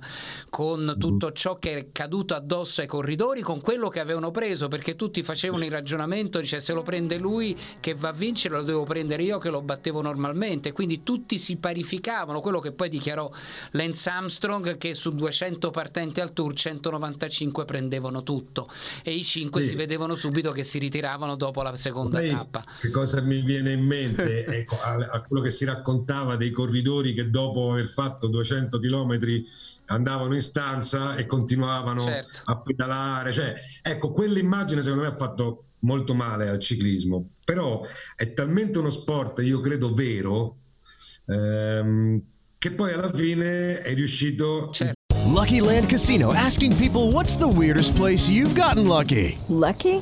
con 0.51 0.95
tutto 0.99 1.31
ciò 1.31 1.57
che 1.57 1.75
è 1.75 1.87
caduto 1.91 2.35
addosso 2.35 2.81
ai 2.81 2.85
corridori, 2.85 3.41
con 3.41 3.61
quello 3.61 3.89
che 3.89 3.99
avevano 3.99 4.29
preso, 4.29 4.67
perché 4.67 4.95
tutti 4.95 5.23
facevano 5.23 5.63
il 5.63 5.71
ragionamento, 5.71 6.39
dice 6.39 6.59
se 6.59 6.73
lo 6.73 6.83
prende 6.83 7.17
lui 7.17 7.57
che 7.79 7.95
va 7.95 8.09
a 8.09 8.11
vincere 8.11 8.57
lo 8.57 8.61
devo 8.61 8.83
prendere 8.83 9.23
io 9.23 9.39
che 9.39 9.49
lo 9.49 9.63
battevo 9.63 10.03
normalmente, 10.03 10.71
quindi 10.71 11.01
tutti 11.01 11.39
si 11.39 11.55
parificavano, 11.55 12.39
quello 12.39 12.59
che 12.59 12.71
poi 12.71 12.89
dichiarò 12.89 13.27
Lance 13.71 14.07
Armstrong 14.07 14.77
che 14.77 14.93
su 14.93 15.09
200 15.15 15.71
partenti 15.71 16.21
al 16.21 16.31
Tour 16.33 16.53
195 16.53 17.65
prendevano 17.65 18.21
tutto 18.21 18.69
e 19.01 19.15
i 19.15 19.23
5 19.23 19.63
sì. 19.63 19.69
si 19.69 19.73
vedevano 19.73 20.13
subito 20.13 20.51
che 20.51 20.61
si 20.61 20.77
ritiravano 20.77 21.35
dopo 21.35 21.63
la 21.63 21.75
seconda 21.75 22.19
Sai 22.19 22.29
tappa. 22.29 22.63
Che 22.79 22.91
cosa 22.91 23.19
mi 23.21 23.41
viene 23.41 23.71
in 23.71 23.83
mente? 23.83 24.25
Ecco, 24.27 24.79
a, 24.81 24.95
a, 25.11 25.21
quello 25.21 25.41
che 25.41 25.49
si 25.49 25.65
raccontava 25.65 26.35
dei 26.35 26.51
corridori 26.51 27.13
che 27.13 27.29
dopo 27.29 27.71
aver 27.71 27.87
fatto 27.87 28.27
200 28.27 28.79
km 28.79 29.17
andavano 29.85 30.33
in 30.33 30.41
stanza 30.41 31.15
e 31.15 31.25
continuavano 31.25 32.01
certo. 32.01 32.41
a 32.45 32.59
pedalare. 32.59 33.31
Cioè, 33.31 33.53
ecco, 33.81 34.11
quell'immagine 34.11 34.81
secondo 34.81 35.03
me 35.03 35.09
ha 35.09 35.15
fatto 35.15 35.63
molto 35.79 36.13
male 36.13 36.49
al 36.49 36.59
ciclismo, 36.59 37.29
però 37.43 37.85
è 38.15 38.33
talmente 38.33 38.79
uno 38.79 38.89
sport, 38.89 39.39
io 39.39 39.59
credo, 39.59 39.93
vero, 39.93 40.57
ehm, 41.25 42.21
che 42.57 42.71
poi 42.71 42.93
alla 42.93 43.11
fine 43.11 43.81
è 43.81 43.93
riuscito... 43.93 44.69
Certo. 44.71 44.95
Lucky 45.25 45.59
Land 45.59 45.87
Casino, 45.87 46.33
asking 46.33 46.73
people 46.75 47.11
what's 47.11 47.37
the 47.37 47.47
weirdest 47.47 47.95
place 47.95 48.29
you've 48.29 48.55
gotten 48.55 48.87
lucky? 48.87 49.37
Lucky? 49.49 50.01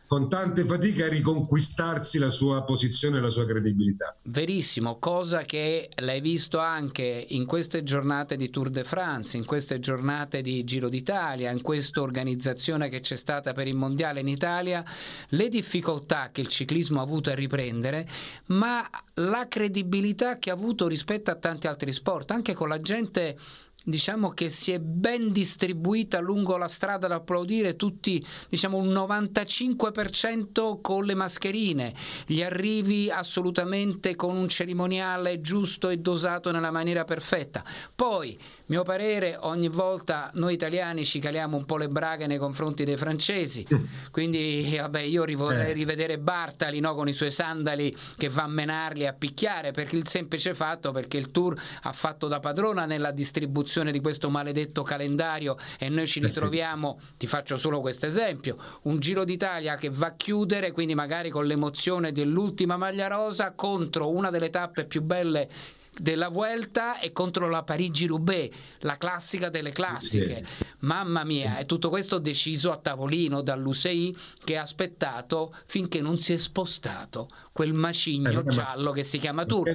con 0.11 0.27
tante 0.27 0.65
fatiche 0.65 1.05
a 1.05 1.07
riconquistarsi 1.07 2.19
la 2.19 2.29
sua 2.29 2.63
posizione 2.63 3.19
e 3.19 3.21
la 3.21 3.29
sua 3.29 3.45
credibilità. 3.45 4.13
Verissimo, 4.25 4.99
cosa 4.99 5.43
che 5.43 5.89
l'hai 5.99 6.19
visto 6.19 6.59
anche 6.59 7.27
in 7.29 7.45
queste 7.45 7.81
giornate 7.83 8.35
di 8.35 8.49
Tour 8.49 8.69
de 8.69 8.83
France, 8.83 9.37
in 9.37 9.45
queste 9.45 9.79
giornate 9.79 10.41
di 10.41 10.65
Giro 10.65 10.89
d'Italia, 10.89 11.49
in 11.51 11.61
questa 11.61 12.01
organizzazione 12.01 12.89
che 12.89 12.99
c'è 12.99 13.15
stata 13.15 13.53
per 13.53 13.67
il 13.67 13.77
Mondiale 13.77 14.19
in 14.19 14.27
Italia, 14.27 14.83
le 15.29 15.47
difficoltà 15.47 16.27
che 16.33 16.41
il 16.41 16.47
ciclismo 16.47 16.99
ha 16.99 17.03
avuto 17.03 17.29
a 17.29 17.33
riprendere, 17.33 18.05
ma 18.47 18.85
la 19.13 19.47
credibilità 19.47 20.39
che 20.39 20.49
ha 20.49 20.53
avuto 20.55 20.89
rispetto 20.89 21.31
a 21.31 21.35
tanti 21.35 21.67
altri 21.67 21.93
sport, 21.93 22.31
anche 22.31 22.53
con 22.53 22.67
la 22.67 22.81
gente 22.81 23.37
diciamo 23.83 24.29
che 24.29 24.49
si 24.49 24.71
è 24.71 24.79
ben 24.79 25.31
distribuita 25.31 26.19
lungo 26.19 26.57
la 26.57 26.67
strada 26.67 27.07
ad 27.07 27.13
applaudire 27.13 27.75
tutti 27.75 28.23
diciamo 28.47 28.77
un 28.77 28.89
95% 28.89 30.79
con 30.81 31.05
le 31.05 31.15
mascherine. 31.15 31.93
Gli 32.25 32.43
arrivi 32.43 33.09
assolutamente 33.09 34.15
con 34.15 34.35
un 34.35 34.47
cerimoniale 34.47 35.41
giusto 35.41 35.89
e 35.89 35.97
dosato 35.97 36.51
nella 36.51 36.71
maniera 36.71 37.05
perfetta. 37.05 37.63
Poi 37.95 38.37
mio 38.67 38.83
parere 38.83 39.37
ogni 39.41 39.67
volta 39.67 40.29
noi 40.35 40.53
italiani 40.53 41.03
ci 41.03 41.19
caliamo 41.19 41.57
un 41.57 41.65
po' 41.65 41.77
le 41.77 41.87
braghe 41.87 42.27
nei 42.27 42.37
confronti 42.37 42.83
dei 42.83 42.97
francesi. 42.97 43.65
Quindi 44.11 44.75
vabbè 44.79 44.99
io 44.99 45.25
vorrei 45.35 45.71
eh. 45.71 45.73
rivedere 45.73 46.19
Bartali 46.19 46.79
no, 46.79 46.93
con 46.93 47.07
i 47.07 47.13
suoi 47.13 47.31
sandali 47.31 47.95
che 48.17 48.29
va 48.29 48.43
a 48.43 48.47
menarli 48.47 49.07
a 49.07 49.13
picchiare 49.13 49.71
per 49.71 49.91
il 49.93 50.07
semplice 50.07 50.53
fatto 50.53 50.91
perché 50.91 51.17
il 51.17 51.31
tour 51.31 51.59
ha 51.83 51.93
fatto 51.93 52.27
da 52.27 52.39
padrona 52.39 52.85
nella 52.85 53.11
distribuzione 53.11 53.69
esecuzione 53.71 53.91
di 53.91 54.01
questo 54.01 54.29
maledetto 54.29 54.83
calendario 54.83 55.55
e 55.79 55.87
noi 55.87 56.05
ci 56.05 56.19
ritroviamo, 56.19 56.97
eh 56.97 57.01
sì. 57.01 57.07
ti 57.17 57.27
faccio 57.27 57.55
solo 57.55 57.79
questo 57.79 58.05
esempio, 58.05 58.57
un 58.83 58.99
Giro 58.99 59.23
d'Italia 59.23 59.77
che 59.77 59.89
va 59.89 60.07
a 60.07 60.15
chiudere, 60.15 60.71
quindi 60.71 60.93
magari 60.93 61.29
con 61.29 61.45
l'emozione 61.45 62.11
dell'ultima 62.11 62.75
maglia 62.75 63.07
rosa 63.07 63.53
contro 63.53 64.09
una 64.09 64.29
delle 64.29 64.49
tappe 64.49 64.85
più 64.85 65.01
belle 65.01 65.47
della 65.93 66.29
Vuelta 66.29 66.99
e 66.99 67.11
contro 67.11 67.49
la 67.49 67.63
Parigi-Roubaix, 67.63 68.49
la 68.79 68.97
classica 68.97 69.49
delle 69.49 69.71
classiche. 69.71 70.43
Sì. 70.45 70.65
Mamma 70.79 71.23
mia, 71.23 71.57
è 71.57 71.65
tutto 71.65 71.89
questo 71.89 72.17
deciso 72.17 72.71
a 72.71 72.77
tavolino 72.77 73.41
dall'USEI 73.41 74.15
che 74.43 74.57
ha 74.57 74.61
aspettato 74.61 75.53
finché 75.65 76.01
non 76.01 76.17
si 76.17 76.33
è 76.33 76.37
spostato 76.37 77.29
quel 77.51 77.73
macigno 77.73 78.41
eh, 78.41 78.45
giallo 78.47 78.91
che 78.91 79.03
si 79.03 79.17
chiama 79.17 79.45
Tour. 79.45 79.73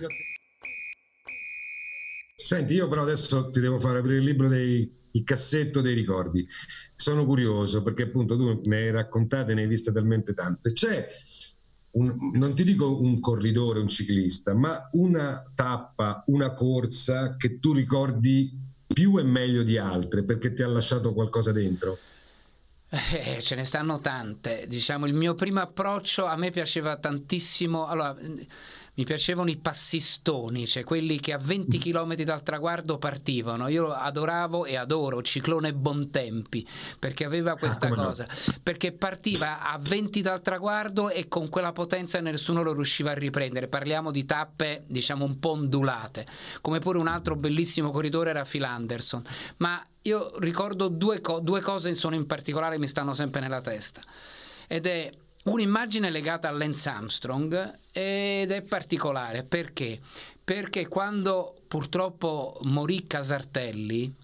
Senti, 2.36 2.74
io 2.74 2.86
però 2.86 3.02
adesso 3.02 3.50
ti 3.50 3.60
devo 3.60 3.78
fare 3.78 3.98
aprire 3.98 4.18
il 4.18 4.24
libro 4.24 4.48
dei 4.48 4.96
il 5.16 5.24
cassetto 5.24 5.80
dei 5.80 5.94
ricordi. 5.94 6.46
Sono 6.94 7.24
curioso 7.24 7.82
perché 7.82 8.04
appunto 8.04 8.36
tu 8.36 8.60
ne 8.64 8.76
hai 8.76 8.90
raccontate, 8.90 9.54
ne 9.54 9.62
hai 9.62 9.66
viste 9.66 9.92
talmente 9.92 10.34
tante. 10.34 10.72
C'è 10.72 11.06
un, 11.92 12.14
non 12.34 12.54
ti 12.54 12.64
dico 12.64 13.00
un 13.00 13.18
corridore, 13.18 13.80
un 13.80 13.88
ciclista, 13.88 14.54
ma 14.54 14.88
una 14.92 15.42
tappa, 15.54 16.22
una 16.26 16.52
corsa 16.52 17.36
che 17.36 17.58
tu 17.58 17.72
ricordi 17.72 18.52
più 18.86 19.18
e 19.18 19.24
meglio 19.24 19.62
di 19.62 19.78
altre 19.78 20.22
perché 20.22 20.52
ti 20.52 20.62
ha 20.62 20.68
lasciato 20.68 21.12
qualcosa 21.12 21.52
dentro? 21.52 21.98
Eh, 22.88 23.40
ce 23.40 23.56
ne 23.56 23.64
stanno 23.64 23.98
tante. 23.98 24.66
Diciamo, 24.68 25.06
il 25.06 25.14
mio 25.14 25.34
primo 25.34 25.60
approccio 25.60 26.24
a 26.26 26.36
me 26.36 26.50
piaceva 26.50 26.96
tantissimo. 26.96 27.86
Allora, 27.86 28.16
mi 28.96 29.04
piacevano 29.04 29.50
i 29.50 29.56
passistoni, 29.56 30.66
cioè 30.66 30.82
quelli 30.82 31.20
che 31.20 31.32
a 31.32 31.38
20 31.38 31.78
km 31.78 32.14
dal 32.22 32.42
traguardo 32.42 32.98
partivano. 32.98 33.68
Io 33.68 33.92
adoravo 33.92 34.64
e 34.64 34.76
adoro 34.76 35.20
Ciclone 35.22 35.74
Bontempi 35.74 36.66
perché 36.98 37.24
aveva 37.24 37.52
ah, 37.52 37.56
questa 37.56 37.88
ah, 37.88 37.94
cosa, 37.94 38.26
no. 38.26 38.54
perché 38.62 38.92
partiva 38.92 39.60
a 39.70 39.78
20 39.78 40.22
dal 40.22 40.40
traguardo 40.40 41.10
e 41.10 41.28
con 41.28 41.48
quella 41.48 41.72
potenza 41.72 42.20
nessuno 42.20 42.62
lo 42.62 42.72
riusciva 42.72 43.10
a 43.10 43.14
riprendere. 43.14 43.68
Parliamo 43.68 44.10
di 44.10 44.24
tappe, 44.24 44.82
diciamo, 44.86 45.24
un 45.24 45.38
po' 45.38 45.50
ondulate, 45.50 46.26
come 46.62 46.78
pure 46.78 46.98
un 46.98 47.08
altro 47.08 47.36
bellissimo 47.36 47.90
corridore 47.90 48.30
era 48.30 48.44
Phil 48.44 48.64
Anderson. 48.64 49.22
Ma 49.58 49.84
io 50.02 50.38
ricordo 50.38 50.88
due, 50.88 51.20
co- 51.20 51.40
due 51.40 51.60
cose 51.60 51.94
sono 51.94 52.14
in 52.14 52.26
particolare 52.26 52.78
mi 52.78 52.88
stanno 52.88 53.12
sempre 53.12 53.40
nella 53.40 53.60
testa. 53.60 54.00
Ed 54.68 54.86
è 54.86 55.10
un'immagine 55.46 56.10
legata 56.10 56.48
a 56.48 56.52
Lance 56.52 56.88
Armstrong 56.88 57.78
ed 57.92 58.50
è 58.50 58.62
particolare 58.62 59.42
perché? 59.42 59.98
Perché 60.42 60.88
quando 60.88 61.56
purtroppo 61.66 62.58
morì 62.62 63.04
Casartelli 63.06 64.14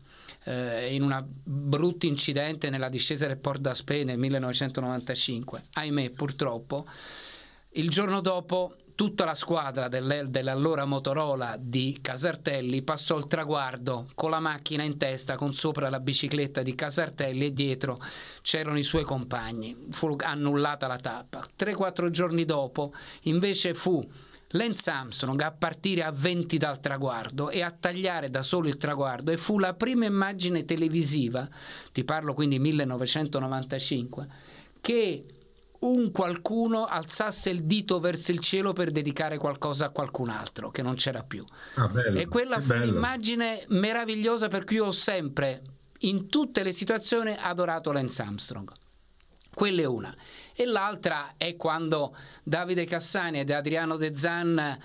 eh, 0.44 0.94
in 0.94 1.02
un 1.02 1.24
brutto 1.44 2.06
incidente 2.06 2.70
nella 2.70 2.88
discesa 2.88 3.26
del 3.26 3.38
Port 3.38 3.60
d'Aspé 3.60 4.04
nel 4.04 4.18
1995, 4.18 5.64
ahimè 5.72 6.10
purtroppo, 6.10 6.86
il 7.74 7.88
giorno 7.88 8.20
dopo 8.20 8.76
tutta 9.02 9.24
la 9.24 9.34
squadra 9.34 9.88
dell'allora 9.88 10.84
Motorola 10.84 11.56
di 11.58 11.98
Casartelli 12.00 12.82
passò 12.82 13.18
il 13.18 13.24
traguardo 13.24 14.06
con 14.14 14.30
la 14.30 14.38
macchina 14.38 14.84
in 14.84 14.96
testa, 14.96 15.34
con 15.34 15.56
sopra 15.56 15.90
la 15.90 15.98
bicicletta 15.98 16.62
di 16.62 16.76
Casartelli 16.76 17.46
e 17.46 17.52
dietro 17.52 17.98
c'erano 18.42 18.78
i 18.78 18.84
suoi 18.84 19.02
compagni. 19.02 19.88
Fu 19.90 20.14
annullata 20.20 20.86
la 20.86 20.98
tappa. 20.98 21.44
3-4 21.58 22.10
giorni 22.10 22.44
dopo 22.44 22.94
invece 23.22 23.74
fu 23.74 24.08
Lance 24.50 24.88
Armstrong 24.88 25.40
a 25.40 25.50
partire 25.50 26.04
a 26.04 26.12
20 26.12 26.56
dal 26.56 26.78
traguardo 26.78 27.50
e 27.50 27.60
a 27.60 27.72
tagliare 27.72 28.30
da 28.30 28.44
solo 28.44 28.68
il 28.68 28.76
traguardo 28.76 29.32
e 29.32 29.36
fu 29.36 29.58
la 29.58 29.74
prima 29.74 30.04
immagine 30.04 30.64
televisiva, 30.64 31.48
ti 31.90 32.04
parlo 32.04 32.34
quindi 32.34 32.60
1995, 32.60 34.28
che 34.80 35.24
un 35.82 36.10
qualcuno 36.10 36.86
alzasse 36.86 37.50
il 37.50 37.64
dito 37.64 37.98
verso 38.00 38.30
il 38.30 38.38
cielo 38.38 38.72
per 38.72 38.90
dedicare 38.90 39.38
qualcosa 39.38 39.86
a 39.86 39.90
qualcun 39.90 40.28
altro 40.28 40.70
che 40.70 40.82
non 40.82 40.94
c'era 40.94 41.22
più. 41.22 41.44
Ah, 41.74 41.88
bello, 41.88 42.18
e 42.18 42.26
quella 42.28 42.60
fu 42.60 42.72
un'immagine 42.72 43.64
meravigliosa 43.68 44.48
per 44.48 44.64
cui 44.64 44.78
ho 44.78 44.92
sempre, 44.92 45.62
in 46.00 46.28
tutte 46.28 46.62
le 46.62 46.72
situazioni, 46.72 47.34
adorato 47.36 47.92
Lance 47.92 48.22
Armstrong. 48.22 48.70
Quella 49.54 49.82
è 49.82 49.86
una. 49.86 50.12
E 50.54 50.64
l'altra 50.64 51.34
è 51.36 51.56
quando 51.56 52.16
Davide 52.42 52.84
Cassani 52.84 53.40
ed 53.40 53.50
Adriano 53.50 53.96
De 53.96 54.14
Zan 54.14 54.78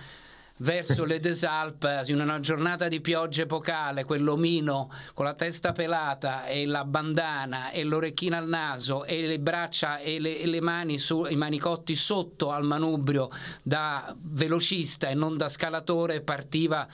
verso 0.57 1.05
le 1.05 1.19
Desalpes 1.19 2.09
in 2.09 2.19
una 2.19 2.39
giornata 2.39 2.87
di 2.87 3.01
pioggia 3.01 3.43
epocale, 3.43 4.03
quell'omino 4.03 4.91
con 5.13 5.25
la 5.25 5.33
testa 5.33 5.71
pelata 5.71 6.45
e 6.45 6.65
la 6.65 6.85
bandana 6.85 7.71
e 7.71 7.83
l'orecchino 7.83 8.35
al 8.35 8.47
naso 8.47 9.05
e 9.05 9.25
le 9.25 9.39
braccia 9.39 9.99
e 9.99 10.19
le, 10.19 10.39
e 10.39 10.47
le 10.47 10.61
mani 10.61 10.97
su, 10.99 11.25
i 11.25 11.35
manicotti 11.35 11.95
sotto 11.95 12.51
al 12.51 12.63
manubrio 12.63 13.29
da 13.61 14.15
velocista 14.19 15.09
e 15.09 15.13
non 15.13 15.37
da 15.37 15.49
scalatore 15.49 16.21
partiva 16.21 16.87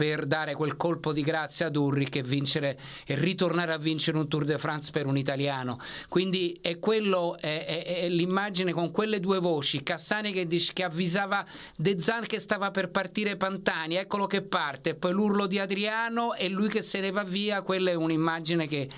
per 0.00 0.24
dare 0.24 0.54
quel 0.54 0.78
colpo 0.78 1.12
di 1.12 1.20
grazia 1.20 1.66
ad 1.66 1.76
Ulrich 1.76 2.16
e 2.16 2.22
vincere 2.22 2.78
e 3.04 3.16
ritornare 3.16 3.74
a 3.74 3.76
vincere 3.76 4.16
un 4.16 4.28
Tour 4.28 4.44
de 4.44 4.56
France 4.56 4.92
per 4.92 5.04
un 5.04 5.18
italiano. 5.18 5.78
Quindi 6.08 6.58
è 6.62 6.78
quello 6.78 7.36
è, 7.36 7.66
è, 7.66 7.84
è 8.04 8.08
l'immagine 8.08 8.72
con 8.72 8.92
quelle 8.92 9.20
due 9.20 9.40
voci, 9.40 9.82
Cassani 9.82 10.32
che, 10.32 10.46
dice, 10.46 10.72
che 10.72 10.84
avvisava 10.84 11.44
De 11.76 12.00
Zan 12.00 12.24
che 12.24 12.38
stava 12.38 12.70
per 12.70 12.88
partire 12.88 13.36
Pantani, 13.36 13.96
eccolo 13.96 14.26
che 14.26 14.40
parte, 14.40 14.94
poi 14.94 15.12
l'urlo 15.12 15.46
di 15.46 15.58
Adriano 15.58 16.32
e 16.32 16.48
lui 16.48 16.68
che 16.70 16.80
se 16.80 17.00
ne 17.00 17.10
va 17.10 17.22
via, 17.22 17.60
quella 17.60 17.90
è 17.90 17.94
un'immagine 17.94 18.66
che 18.66 18.88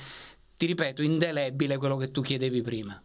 ti 0.56 0.66
ripeto, 0.66 1.02
indelebile 1.02 1.78
quello 1.78 1.97
che 1.97 2.12
tu 2.12 2.23
chiedevi 2.23 2.62
prima. 2.62 3.02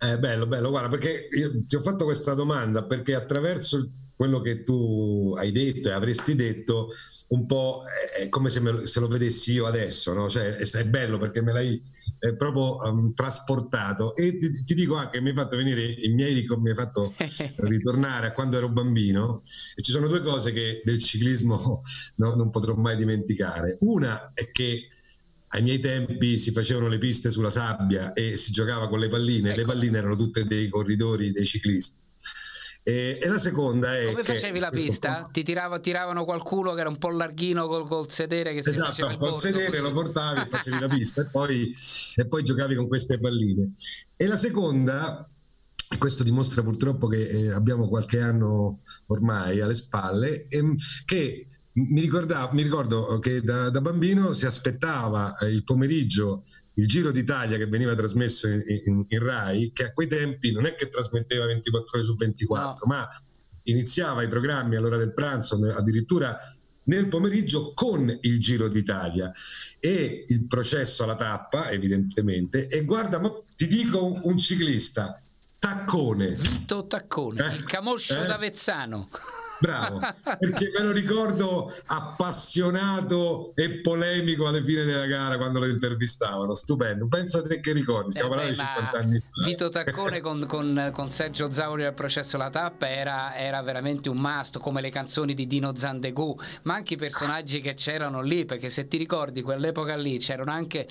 Eh, 0.00 0.18
bello, 0.18 0.48
bello, 0.48 0.70
guarda, 0.70 0.88
perché 0.88 1.28
io 1.30 1.52
ti 1.64 1.76
ho 1.76 1.80
fatto 1.80 2.04
questa 2.04 2.34
domanda 2.34 2.82
perché 2.82 3.14
attraverso 3.14 3.76
il 3.76 3.92
quello 4.18 4.40
che 4.40 4.64
tu 4.64 5.32
hai 5.38 5.52
detto 5.52 5.90
e 5.90 5.92
avresti 5.92 6.34
detto 6.34 6.88
un 7.28 7.46
po' 7.46 7.84
è 8.18 8.28
come 8.28 8.50
se, 8.50 8.58
lo, 8.58 8.84
se 8.84 8.98
lo 8.98 9.06
vedessi 9.06 9.52
io 9.52 9.66
adesso, 9.66 10.12
no? 10.12 10.28
cioè, 10.28 10.56
è, 10.56 10.84
bello 10.86 11.18
perché 11.18 11.40
me 11.40 11.52
l'hai 11.52 11.80
eh, 12.18 12.34
proprio 12.34 12.78
um, 12.78 13.14
trasportato 13.14 14.16
e 14.16 14.36
ti, 14.36 14.50
ti, 14.64 14.74
dico 14.74 14.96
anche 14.96 15.20
mi 15.20 15.28
hai 15.28 15.36
fatto 15.36 15.56
venire 15.56 15.84
i 15.84 16.08
miei 16.08 16.44
mi 16.56 16.70
hai 16.70 16.74
fatto 16.74 17.14
ritornare 17.62 18.26
a 18.26 18.32
quando 18.32 18.56
ero 18.56 18.70
bambino 18.70 19.40
e 19.76 19.82
ci 19.82 19.92
sono 19.92 20.08
due 20.08 20.20
cose 20.20 20.52
che 20.52 20.82
del 20.84 20.98
ciclismo 20.98 21.82
no, 22.16 22.34
non 22.34 22.50
potrò 22.50 22.74
mai 22.74 22.96
dimenticare. 22.96 23.76
Una 23.82 24.32
è 24.34 24.50
che 24.50 24.88
ai 25.50 25.62
miei 25.62 25.78
tempi 25.78 26.38
si 26.38 26.50
facevano 26.50 26.88
le 26.88 26.98
piste 26.98 27.30
sulla 27.30 27.50
sabbia 27.50 28.12
e 28.14 28.36
si 28.36 28.50
giocava 28.50 28.88
con 28.88 28.98
le 28.98 29.06
palline, 29.06 29.50
ecco. 29.50 29.60
le 29.60 29.64
palline 29.64 29.98
erano 29.98 30.16
tutte 30.16 30.42
dei 30.42 30.66
corridori, 30.68 31.30
dei 31.30 31.46
ciclisti 31.46 32.06
e, 32.88 33.18
e 33.20 33.28
la 33.28 33.36
seconda 33.36 33.94
è. 33.98 34.06
Come 34.06 34.24
facevi 34.24 34.58
la 34.58 34.70
pista? 34.70 35.16
Qua... 35.16 35.28
Ti 35.30 35.42
tirava, 35.42 35.78
tiravano 35.78 36.24
qualcuno 36.24 36.72
che 36.72 36.80
era 36.80 36.88
un 36.88 36.96
po' 36.96 37.10
larghino 37.10 37.66
col, 37.66 37.86
col 37.86 38.10
sedere 38.10 38.54
che 38.54 38.62
si 38.62 38.70
esatto, 38.70 38.86
faceva 38.86 39.16
col 39.18 39.34
sedere 39.34 39.68
così. 39.68 39.82
lo 39.82 39.92
portavi 39.92 40.40
e 40.40 40.46
facevi 40.48 40.78
la 40.78 40.88
pista 40.88 41.20
e 41.20 41.26
poi, 41.26 41.76
e 42.16 42.26
poi 42.26 42.42
giocavi 42.42 42.76
con 42.76 42.88
queste 42.88 43.20
palline. 43.20 43.72
E 44.16 44.26
la 44.26 44.36
seconda 44.36 45.28
questo 45.98 46.22
dimostra 46.22 46.62
purtroppo 46.62 47.08
che 47.08 47.28
eh, 47.28 47.52
abbiamo 47.52 47.88
qualche 47.88 48.20
anno 48.20 48.80
ormai 49.08 49.60
alle 49.60 49.74
spalle, 49.74 50.46
ehm, 50.48 50.74
che 51.04 51.46
mi, 51.72 52.08
mi, 52.10 52.62
ricordo 52.62 53.18
che 53.18 53.42
da, 53.42 53.68
da, 53.68 53.82
bambino 53.82 54.32
si 54.32 54.46
aspettava 54.46 55.36
eh, 55.36 55.48
il 55.48 55.62
pomeriggio 55.62 56.44
il 56.78 56.86
Giro 56.86 57.10
d'Italia 57.10 57.56
che 57.56 57.66
veniva 57.66 57.94
trasmesso 57.94 58.48
in, 58.48 58.62
in, 58.84 59.04
in, 59.08 59.18
Rai, 59.18 59.72
che 59.72 59.86
a 59.86 59.92
quei 59.92 60.06
tempi 60.06 60.52
non 60.52 60.64
è 60.64 60.74
che 60.74 60.88
trasmetteva 60.88 61.46
24 61.46 61.98
ore 61.98 62.06
su 62.06 62.14
24, 62.14 62.86
no. 62.86 62.94
ma 62.94 63.08
iniziava 63.64 64.22
i 64.22 64.28
programmi 64.28 64.76
all'ora 64.76 64.96
del 64.96 65.12
pranzo, 65.12 65.58
addirittura 65.74 66.38
nel 66.84 67.08
pomeriggio 67.08 67.72
con 67.74 68.16
il 68.22 68.38
Giro 68.38 68.68
d'Italia 68.68 69.30
e 69.78 70.24
il 70.26 70.46
processo 70.46 71.02
alla 71.02 71.16
tappa, 71.16 71.68
evidentemente. 71.70 72.66
E 72.68 72.84
guarda, 72.84 73.20
ti 73.56 73.66
dico 73.66 74.20
un 74.22 74.38
ciclista, 74.38 75.20
Taccone. 75.58 76.30
Vito 76.30 76.86
Taccone, 76.86 77.50
eh? 77.50 77.54
il 77.56 77.64
camoscio 77.64 78.22
eh? 78.22 78.26
d'Avezzano. 78.26 79.08
Bravo, 79.60 80.00
perché 80.38 80.70
me 80.76 80.84
lo 80.84 80.92
ricordo 80.92 81.72
appassionato 81.86 83.52
e 83.54 83.80
polemico 83.80 84.46
alla 84.46 84.62
fine 84.62 84.84
della 84.84 85.06
gara 85.06 85.36
quando 85.36 85.58
lo 85.58 85.66
intervistavano. 85.66 86.54
Stupendo. 86.54 87.06
Pensa 87.08 87.42
te 87.42 87.60
che 87.60 87.72
ricordi, 87.72 88.12
stiamo 88.12 88.34
eh 88.34 88.36
parlando 88.36 88.56
di 88.56 88.66
50 88.66 88.98
anni 88.98 89.18
fa. 89.18 89.44
Vito 89.44 89.68
Taccone 89.68 90.20
con, 90.20 90.46
con, 90.46 90.90
con, 90.92 91.10
Sergio 91.10 91.50
Zauri 91.50 91.84
al 91.84 91.94
processo 91.94 92.36
La 92.36 92.50
Tappa 92.50 92.88
era, 92.88 93.34
era, 93.34 93.60
veramente 93.62 94.08
un 94.08 94.18
must, 94.18 94.58
come 94.58 94.80
le 94.80 94.90
canzoni 94.90 95.34
di 95.34 95.46
Dino 95.46 95.74
Zandegu, 95.74 96.38
ma 96.62 96.74
anche 96.74 96.94
i 96.94 96.96
personaggi 96.96 97.60
che 97.60 97.74
c'erano 97.74 98.22
lì, 98.22 98.44
perché 98.44 98.70
se 98.70 98.86
ti 98.86 98.96
ricordi 98.96 99.42
quell'epoca 99.42 99.96
lì 99.96 100.18
c'erano 100.18 100.52
anche 100.52 100.86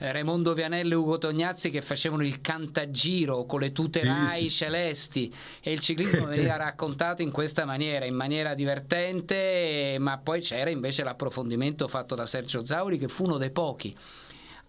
eh, 0.00 0.12
Raimondo 0.12 0.54
Vianello 0.54 0.94
e 0.94 0.96
Ugo 0.96 1.18
Tognazzi 1.18 1.70
che 1.70 1.82
facevano 1.82 2.22
il 2.22 2.40
cantagiro 2.40 3.44
con 3.46 3.60
le 3.60 3.72
tute 3.72 4.02
rai 4.04 4.28
sì, 4.28 4.46
sì. 4.46 4.52
celesti 4.52 5.34
e 5.60 5.72
il 5.72 5.80
ciclismo 5.80 6.26
veniva 6.26 6.56
raccontato 6.56 7.22
in 7.22 7.30
questa 7.30 7.64
maniera 7.64 8.06
in 8.08 8.14
maniera 8.14 8.54
divertente, 8.54 9.96
ma 10.00 10.18
poi 10.18 10.40
c'era 10.40 10.70
invece 10.70 11.04
l'approfondimento 11.04 11.86
fatto 11.88 12.14
da 12.14 12.26
Sergio 12.26 12.64
Zauri 12.64 12.98
che 12.98 13.08
fu 13.08 13.24
uno 13.24 13.36
dei 13.38 13.50
pochi 13.50 13.96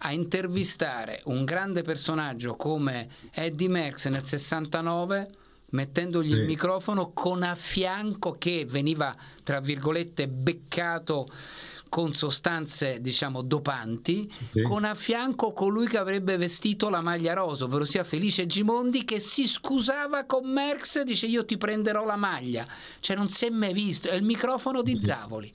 a 0.02 0.12
intervistare 0.12 1.22
un 1.26 1.44
grande 1.44 1.82
personaggio 1.82 2.56
come 2.56 3.10
Eddie 3.34 3.68
Merckx 3.68 4.08
nel 4.08 4.26
69 4.26 5.30
mettendogli 5.72 6.28
sì. 6.28 6.34
il 6.34 6.46
microfono 6.46 7.12
con 7.14 7.44
a 7.44 7.56
fianco 7.56 8.38
che 8.38 8.66
veniva 8.68 9.16
tra 9.44 9.60
virgolette 9.60 10.28
beccato 10.28 11.28
con 11.90 12.14
sostanze 12.14 13.02
diciamo 13.02 13.42
dopanti, 13.42 14.32
sì. 14.52 14.62
con 14.62 14.86
a 14.86 14.94
fianco 14.94 15.52
colui 15.52 15.88
che 15.88 15.98
avrebbe 15.98 16.38
vestito 16.38 16.90
la 16.90 17.02
maglia 17.02 17.34
rosa, 17.34 17.66
ovvero 17.66 17.84
sia 17.84 18.04
Felice 18.04 18.46
Gimondi 18.46 19.04
che 19.04 19.20
si 19.20 19.48
scusava 19.48 20.26
con 20.26 20.50
Merckx, 20.50 21.02
dice 21.02 21.26
io 21.26 21.44
ti 21.44 21.58
prenderò 21.58 22.06
la 22.06 22.16
maglia, 22.16 22.66
cioè 23.00 23.16
non 23.16 23.30
si 23.30 23.46
è 23.46 23.50
mai 23.50 23.74
visto, 23.74 24.08
è 24.08 24.16
il 24.16 24.24
microfono 24.24 24.82
di 24.82 24.96
sì. 24.96 25.06
Zavoli. 25.06 25.52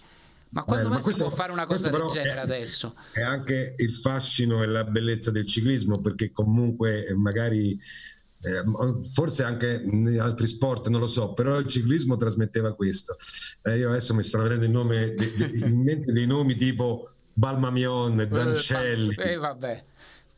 Ma 0.50 0.62
quando 0.62 0.88
Beh, 0.88 0.94
mai 0.94 1.02
si 1.02 1.16
può 1.16 1.30
fare 1.30 1.50
una 1.50 1.66
cosa 1.66 1.88
del 1.90 2.04
genere 2.06 2.40
è, 2.40 2.42
adesso? 2.42 2.94
È 3.10 3.20
anche 3.20 3.74
il 3.76 3.92
fascino 3.92 4.62
e 4.62 4.66
la 4.66 4.84
bellezza 4.84 5.32
del 5.32 5.46
ciclismo, 5.46 6.00
perché 6.00 6.30
comunque 6.30 7.12
magari 7.16 7.76
eh, 8.44 9.09
forse 9.11 9.42
anche 9.42 9.83
in 9.85 10.20
altri 10.20 10.46
sport, 10.46 10.88
non 10.88 11.00
lo 11.00 11.07
so, 11.07 11.33
però 11.33 11.59
il 11.59 11.66
ciclismo 11.66 12.16
trasmetteva 12.16 12.74
questo. 12.74 13.16
Eh, 13.62 13.78
io 13.78 13.88
adesso 13.88 14.14
mi 14.14 14.22
sto 14.22 14.44
in, 14.44 14.70
nome, 14.70 15.14
de, 15.14 15.33
de, 15.37 15.66
in 15.66 15.83
mente 15.83 16.12
dei 16.12 16.26
nomi 16.26 16.54
tipo 16.57 17.11
Balmamion, 17.33 18.28
Dancelli. 18.30 19.14
Eh, 19.14 19.37
vabbè. 19.37 19.85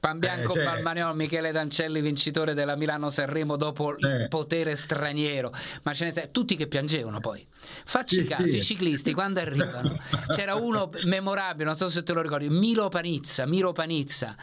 Panbianco 0.07 0.53
Eh, 0.53 0.55
cioè- 0.55 0.64
Balmaniolo, 0.64 1.14
Michele 1.14 1.51
Dancelli, 1.51 2.01
vincitore 2.01 2.55
della 2.55 2.77
Milano 2.77 3.11
Sanremo 3.11 3.57
dopo 3.57 3.97
il 3.99 4.05
Eh. 4.07 4.29
potere 4.29 4.77
straniero, 4.77 5.53
ma 5.83 5.92
ce 5.92 6.05
ne 6.05 6.11
sta 6.12 6.27
tutti 6.29 6.55
che 6.55 6.69
piangevano 6.69 7.19
poi. 7.19 7.45
Facci 7.85 8.23
Sì, 8.23 8.29
caso, 8.29 8.45
sì. 8.47 8.59
i 8.59 8.62
ciclisti 8.62 9.12
quando 9.12 9.40
arrivano, 9.40 9.99
c'era 10.37 10.55
uno 10.55 10.90
memorabile, 11.07 11.64
non 11.64 11.77
so 11.77 11.88
se 11.88 12.05
te 12.05 12.12
lo 12.12 12.21
ricordi, 12.23 12.49
Milo 12.49 12.87
Panizza, 12.88 13.47
Miro 13.47 13.73
Panizza, 13.73 14.37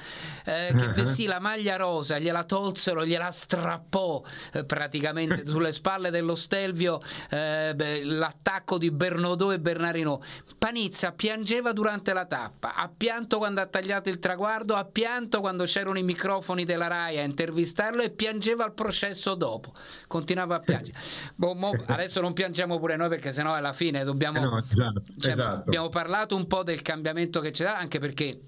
eh, 0.43 0.67
che 0.73 0.83
Ah. 0.83 0.87
vestì 0.93 1.25
la 1.27 1.39
maglia 1.39 1.77
rosa, 1.77 2.19
gliela 2.19 2.43
tolsero, 2.43 3.05
gliela 3.05 3.31
strappò 3.31 4.21
eh, 4.51 4.65
praticamente 4.65 5.43
sulle 5.47 5.71
spalle 5.71 6.09
dello 6.09 6.35
Stelvio 6.35 6.99
eh, 7.29 7.71
beh, 7.73 8.03
l'attacco 8.03 8.77
di 8.77 8.91
Bernodò 8.91 9.53
e 9.53 9.59
Bernardino. 9.61 10.21
Panizza 10.57 11.13
piangeva 11.13 11.71
durante 11.71 12.11
la 12.11 12.25
tappa, 12.25 12.73
ha 12.75 12.91
pianto 12.95 13.37
quando 13.37 13.61
ha 13.61 13.65
tagliato 13.67 14.09
il 14.09 14.19
traguardo, 14.19 14.75
ha 14.75 14.83
pianto 14.83 15.39
quando 15.39 15.51
c'erano 15.61 15.97
i 15.97 16.03
microfoni 16.03 16.65
della 16.65 16.87
RAI 16.87 17.19
a 17.19 17.23
intervistarlo 17.23 18.01
e 18.01 18.09
piangeva 18.09 18.63
al 18.63 18.73
processo 18.73 19.35
dopo. 19.35 19.73
Continuava 20.07 20.55
a 20.55 20.59
piangere. 20.59 20.97
Boh, 21.35 21.53
mo- 21.53 21.71
adesso 21.87 22.19
non 22.21 22.33
piangiamo 22.33 22.79
pure 22.79 22.95
noi 22.95 23.09
perché 23.09 23.31
sennò 23.31 23.53
alla 23.53 23.73
fine 23.73 24.03
dobbiamo... 24.03 24.37
Eh 24.39 24.41
no, 24.41 24.63
esatto, 24.69 25.03
Cioè, 25.19 25.31
esatto. 25.31 25.67
Abbiamo 25.67 25.89
parlato 25.89 26.35
un 26.35 26.47
po' 26.47 26.63
del 26.63 26.81
cambiamento 26.81 27.39
che 27.39 27.51
c'è, 27.51 27.65
anche 27.65 27.99
perché 27.99 28.39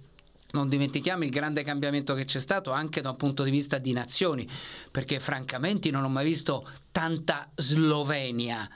non 0.51 0.69
dimentichiamo 0.69 1.23
il 1.23 1.29
grande 1.29 1.63
cambiamento 1.63 2.13
che 2.13 2.25
c'è 2.25 2.39
stato 2.39 2.71
anche 2.71 3.01
da 3.01 3.09
un 3.09 3.17
punto 3.17 3.43
di 3.43 3.51
vista 3.51 3.77
di 3.77 3.91
nazioni, 3.91 4.47
perché 4.89 5.19
francamente 5.19 5.91
non 5.91 6.03
ho 6.03 6.09
mai 6.09 6.25
visto 6.25 6.67
tanta 6.91 7.49
Slovenia 7.55 8.67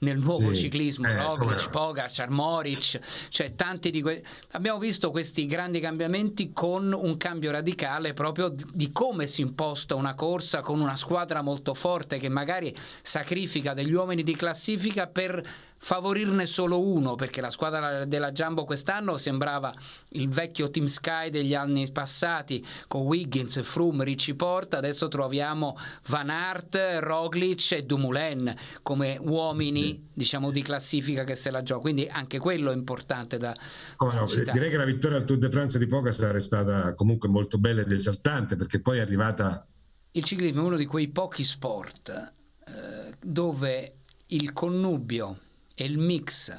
nel 0.00 0.18
nuovo 0.18 0.52
Sì, 0.52 0.60
ciclismo, 0.62 1.08
eh, 1.08 1.16
Roglic. 1.16 1.68
Pogacar, 1.70 2.30
Moric, 2.30 3.00
cioè 3.28 3.54
tanti 3.54 3.90
di 3.90 4.00
que- 4.00 4.22
abbiamo 4.52 4.78
visto 4.78 5.10
questi 5.10 5.46
grandi 5.46 5.80
cambiamenti 5.80 6.52
con 6.52 6.92
un 6.92 7.16
cambio 7.16 7.50
radicale 7.50 8.14
proprio 8.14 8.54
di 8.72 8.92
come 8.92 9.26
si 9.26 9.40
imposta 9.40 9.94
una 9.94 10.14
corsa 10.14 10.60
con 10.60 10.80
una 10.80 10.96
squadra 10.96 11.42
molto 11.42 11.74
forte 11.74 12.18
che 12.18 12.28
magari 12.28 12.74
sacrifica 13.02 13.74
degli 13.74 13.92
uomini 13.92 14.22
di 14.22 14.36
classifica 14.36 15.06
per 15.06 15.42
favorirne 15.80 16.44
solo 16.46 16.80
uno, 16.80 17.14
perché 17.14 17.40
la 17.40 17.50
squadra 17.50 18.04
della 18.04 18.32
Jumbo 18.32 18.64
quest'anno 18.64 19.16
sembrava 19.16 19.72
il 20.10 20.28
vecchio 20.28 20.70
Team 20.70 20.86
Sky 20.86 21.30
degli 21.30 21.54
anni 21.54 21.88
passati 21.92 22.64
con 22.88 23.02
Wiggins, 23.02 23.62
Froome, 23.62 24.04
Ricci 24.04 24.34
Porta, 24.34 24.78
adesso 24.78 25.06
troviamo 25.06 25.76
Van 26.08 26.30
Aert, 26.30 26.98
Roglic 27.00 27.72
e 27.72 27.82
Dumoulin 27.84 28.52
come 28.82 29.18
uomini 29.20 29.87
diciamo 30.12 30.50
di 30.50 30.62
classifica 30.62 31.24
che 31.24 31.34
se 31.34 31.50
la 31.50 31.62
gioca, 31.62 31.80
quindi 31.80 32.08
anche 32.10 32.38
quello 32.38 32.70
è 32.70 32.74
importante 32.74 33.38
da, 33.38 33.52
da 33.52 34.12
no, 34.12 34.26
direi 34.52 34.70
che 34.70 34.76
la 34.76 34.84
vittoria 34.84 35.16
al 35.18 35.24
Tour 35.24 35.38
de 35.38 35.50
France 35.50 35.78
di 35.78 35.86
Pogacar 35.86 36.34
è 36.34 36.40
stata 36.40 36.94
comunque 36.94 37.28
molto 37.28 37.58
bella 37.58 37.82
ed 37.82 37.92
esaltante 37.92 38.56
perché 38.56 38.80
poi 38.80 38.98
è 38.98 39.00
arrivata 39.00 39.66
Il 40.12 40.24
ciclismo 40.24 40.62
è 40.62 40.64
uno 40.64 40.76
di 40.76 40.86
quei 40.86 41.08
pochi 41.08 41.44
sport 41.44 42.32
eh, 42.66 43.16
dove 43.22 43.96
il 44.28 44.52
connubio 44.52 45.38
e 45.74 45.84
il 45.84 45.98
mix 45.98 46.52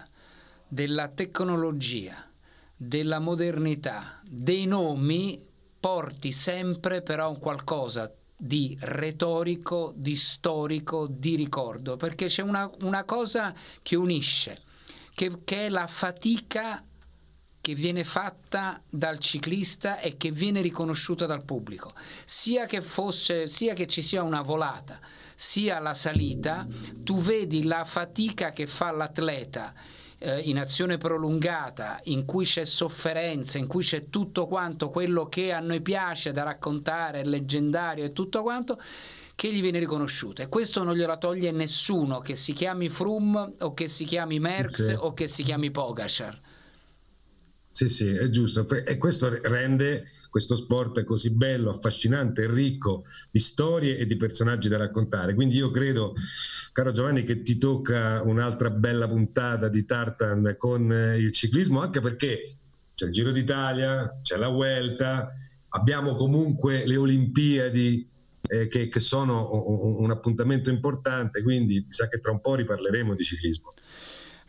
della 0.67 1.07
tecnologia, 1.09 2.29
della 2.75 3.19
modernità, 3.19 4.19
dei 4.23 4.65
nomi 4.65 5.45
porti 5.79 6.31
sempre 6.31 7.01
però 7.01 7.29
un 7.29 7.39
qualcosa 7.39 8.13
di 8.41 8.77
retorico, 8.79 9.91
di 9.97 10.15
storico, 10.15 11.07
di 11.09 11.35
ricordo, 11.35 11.97
perché 11.97 12.27
c'è 12.27 12.41
una, 12.41 12.71
una 12.81 13.03
cosa 13.03 13.53
che 13.81 13.97
unisce, 13.97 14.57
che, 15.13 15.43
che 15.43 15.65
è 15.65 15.69
la 15.69 15.87
fatica 15.87 16.81
che 17.59 17.75
viene 17.75 18.05
fatta 18.05 18.81
dal 18.89 19.19
ciclista 19.19 19.99
e 19.99 20.15
che 20.15 20.31
viene 20.31 20.61
riconosciuta 20.61 21.25
dal 21.25 21.43
pubblico, 21.43 21.91
sia 22.23 22.65
che, 22.65 22.81
fosse, 22.81 23.49
sia 23.49 23.73
che 23.73 23.87
ci 23.87 24.01
sia 24.01 24.23
una 24.23 24.41
volata, 24.41 25.01
sia 25.35 25.79
la 25.79 25.93
salita, 25.93 26.65
tu 27.03 27.17
vedi 27.17 27.63
la 27.63 27.83
fatica 27.83 28.51
che 28.51 28.67
fa 28.67 28.91
l'atleta 28.91 29.73
eh, 30.19 30.39
in 30.41 30.59
azione 30.59 30.97
prolungata, 30.97 31.99
in 32.05 32.25
cui 32.25 32.45
c'è 32.45 32.65
sofferenza, 32.65 33.57
in 33.57 33.67
cui 33.67 33.83
c'è 33.83 34.09
tutto 34.09 34.45
quanto 34.47 34.89
quello 34.89 35.27
che 35.27 35.51
a 35.53 35.59
noi 35.59 35.81
piace 35.81 36.31
da 36.31 36.43
raccontare, 36.43 37.21
è 37.21 37.23
leggendario 37.23 38.03
e 38.05 38.13
tutto 38.13 38.41
quanto, 38.41 38.79
che 39.35 39.51
gli 39.53 39.61
viene 39.61 39.79
riconosciuto. 39.79 40.41
E 40.41 40.49
questo 40.49 40.83
non 40.83 40.95
glielo 40.95 41.17
toglie 41.17 41.51
nessuno, 41.51 42.19
che 42.19 42.35
si 42.35 42.51
chiami 42.53 42.89
Froome 42.89 43.53
o 43.61 43.73
che 43.73 43.87
si 43.87 44.03
chiami 44.03 44.39
Merckx 44.39 44.85
Sì. 44.87 44.95
o 44.97 45.13
che 45.13 45.27
si 45.27 45.43
chiami 45.43 45.71
Pogacar. 45.71 46.39
Sì, 47.71 47.87
sì, 47.87 48.13
è 48.13 48.29
giusto. 48.29 48.67
E 48.67 48.97
questo 48.97 49.29
rende 49.43 50.05
questo 50.29 50.55
sport 50.55 51.03
così 51.03 51.31
bello, 51.31 51.69
affascinante 51.69 52.43
e 52.43 52.51
ricco 52.51 53.05
di 53.31 53.39
storie 53.39 53.97
e 53.97 54.05
di 54.05 54.15
personaggi 54.15 54.69
da 54.69 54.77
raccontare. 54.77 55.33
Quindi 55.33 55.55
io 55.57 55.71
credo, 55.71 56.13
caro 56.71 56.91
Giovanni, 56.91 57.23
che 57.23 57.41
ti 57.41 57.57
tocca 57.57 58.21
un'altra 58.23 58.69
bella 58.69 59.07
puntata 59.07 59.67
di 59.67 59.85
Tartan 59.85 60.55
con 60.57 60.91
eh, 60.91 61.17
il 61.17 61.31
ciclismo, 61.31 61.81
anche 61.81 62.01
perché 62.01 62.57
c'è 62.93 63.05
il 63.05 63.11
Giro 63.11 63.31
d'Italia, 63.31 64.19
c'è 64.21 64.37
la 64.37 64.49
Vuelta, 64.49 65.33
abbiamo 65.69 66.15
comunque 66.15 66.85
le 66.85 66.97
Olimpiadi 66.97 68.07
eh, 68.47 68.67
che, 68.67 68.87
che 68.87 68.99
sono 68.99 69.49
un, 69.51 70.03
un 70.03 70.11
appuntamento 70.11 70.69
importante, 70.69 71.41
quindi 71.41 71.75
mi 71.75 71.91
sa 71.91 72.07
che 72.07 72.19
tra 72.19 72.31
un 72.31 72.41
po' 72.41 72.55
riparleremo 72.55 73.13
di 73.13 73.23
ciclismo. 73.23 73.73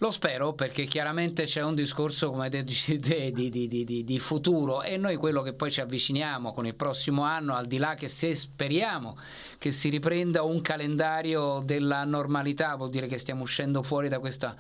Lo 0.02 0.10
spero 0.10 0.54
perché 0.54 0.86
chiaramente 0.86 1.42
c'è 1.42 1.62
un 1.62 1.74
discorso, 1.74 2.30
come 2.30 2.48
dici 2.64 2.98
te, 2.98 3.32
di, 3.32 3.50
di, 3.50 3.68
di, 3.68 4.02
di, 4.02 4.18
futuro 4.18 4.80
e 4.82 4.96
noi 4.96 5.16
quello 5.16 5.42
che 5.42 5.52
poi 5.52 5.70
ci 5.70 5.82
avviciniamo 5.82 6.54
con 6.54 6.64
il 6.64 6.74
prossimo 6.74 7.22
anno, 7.22 7.54
al 7.54 7.66
di 7.66 7.76
là 7.76 7.92
che 7.92 8.08
se 8.08 8.34
speriamo 8.34 9.18
che 9.58 9.70
si 9.70 9.90
riprenda 9.90 10.42
un 10.42 10.62
calendario 10.62 11.60
della 11.62 12.02
normalità, 12.04 12.76
vuol 12.76 12.88
dire 12.88 13.08
che 13.08 13.18
stiamo 13.18 13.42
uscendo 13.42 13.82
fuori 13.82 14.08
da 14.08 14.20
questa 14.20 14.56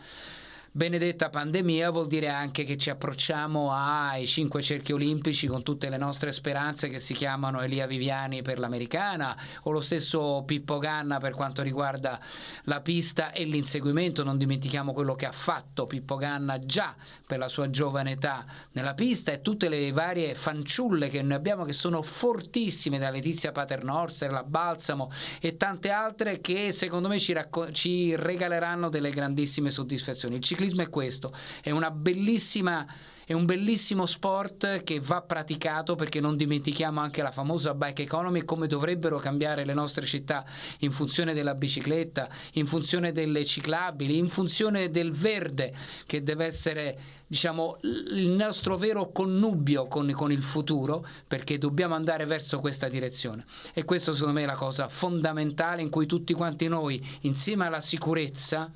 benedetta 0.72 1.30
pandemia 1.30 1.90
vuol 1.90 2.06
dire 2.06 2.28
anche 2.28 2.62
che 2.62 2.76
ci 2.76 2.90
approcciamo 2.90 3.72
ai 3.72 4.24
cinque 4.24 4.62
cerchi 4.62 4.92
olimpici 4.92 5.48
con 5.48 5.64
tutte 5.64 5.90
le 5.90 5.96
nostre 5.96 6.30
speranze 6.30 6.88
che 6.88 7.00
si 7.00 7.12
chiamano 7.12 7.60
Elia 7.60 7.88
Viviani 7.88 8.42
per 8.42 8.60
l'americana 8.60 9.36
o 9.64 9.72
lo 9.72 9.80
stesso 9.80 10.44
Pippo 10.46 10.78
Ganna 10.78 11.18
per 11.18 11.32
quanto 11.32 11.62
riguarda 11.62 12.20
la 12.64 12.80
pista 12.82 13.32
e 13.32 13.44
l'inseguimento. 13.44 14.22
Non 14.22 14.38
dimentichiamo 14.38 14.92
quello 14.92 15.16
che 15.16 15.26
ha 15.26 15.32
fatto 15.32 15.86
Pippo 15.86 16.14
Ganna 16.14 16.60
già 16.60 16.94
per 17.26 17.38
la 17.38 17.48
sua 17.48 17.68
giovane 17.68 18.12
età 18.12 18.46
nella 18.72 18.94
pista 18.94 19.32
e 19.32 19.40
tutte 19.40 19.68
le 19.68 19.90
varie 19.90 20.36
fanciulle 20.36 21.08
che 21.08 21.20
noi 21.22 21.34
abbiamo 21.36 21.64
che 21.64 21.72
sono 21.72 22.00
fortissime 22.00 22.98
da 22.98 23.10
Letizia 23.10 23.50
Paternoster, 23.50 24.30
la 24.30 24.44
Balsamo 24.44 25.10
e 25.40 25.56
tante 25.56 25.90
altre 25.90 26.40
che 26.40 26.70
secondo 26.70 27.08
me 27.08 27.18
ci, 27.18 27.32
racco- 27.32 27.72
ci 27.72 28.14
regaleranno 28.14 28.88
delle 28.88 29.10
grandissime 29.10 29.72
soddisfazioni. 29.72 30.36
Il 30.36 30.44
ciclismo 30.60 30.82
è 30.82 30.90
questo, 30.90 31.32
è 31.62 31.70
una 31.70 31.90
bellissima 31.90 32.86
è 33.30 33.32
un 33.32 33.44
bellissimo 33.44 34.06
sport 34.06 34.82
che 34.82 34.98
va 34.98 35.22
praticato 35.22 35.94
perché 35.94 36.18
non 36.18 36.36
dimentichiamo 36.36 36.98
anche 36.98 37.22
la 37.22 37.30
famosa 37.30 37.74
bike 37.74 38.02
economy 38.02 38.40
e 38.40 38.44
come 38.44 38.66
dovrebbero 38.66 39.18
cambiare 39.18 39.64
le 39.64 39.72
nostre 39.72 40.04
città 40.04 40.44
in 40.80 40.90
funzione 40.90 41.32
della 41.32 41.54
bicicletta, 41.54 42.28
in 42.54 42.66
funzione 42.66 43.12
delle 43.12 43.44
ciclabili, 43.44 44.18
in 44.18 44.28
funzione 44.28 44.90
del 44.90 45.12
verde 45.12 45.72
che 46.06 46.24
deve 46.24 46.44
essere 46.44 46.98
diciamo 47.28 47.78
il 47.82 48.30
nostro 48.30 48.76
vero 48.76 49.12
connubio 49.12 49.86
con, 49.86 50.10
con 50.10 50.32
il 50.32 50.42
futuro 50.42 51.06
perché 51.28 51.56
dobbiamo 51.56 51.94
andare 51.94 52.24
verso 52.26 52.58
questa 52.58 52.88
direzione. 52.88 53.44
E 53.74 53.84
questo 53.84 54.12
secondo 54.12 54.40
me 54.40 54.42
è 54.42 54.46
la 54.46 54.54
cosa 54.54 54.88
fondamentale 54.88 55.82
in 55.82 55.88
cui 55.88 56.06
tutti 56.06 56.32
quanti 56.32 56.66
noi 56.66 57.00
insieme 57.20 57.66
alla 57.66 57.80
sicurezza 57.80 58.72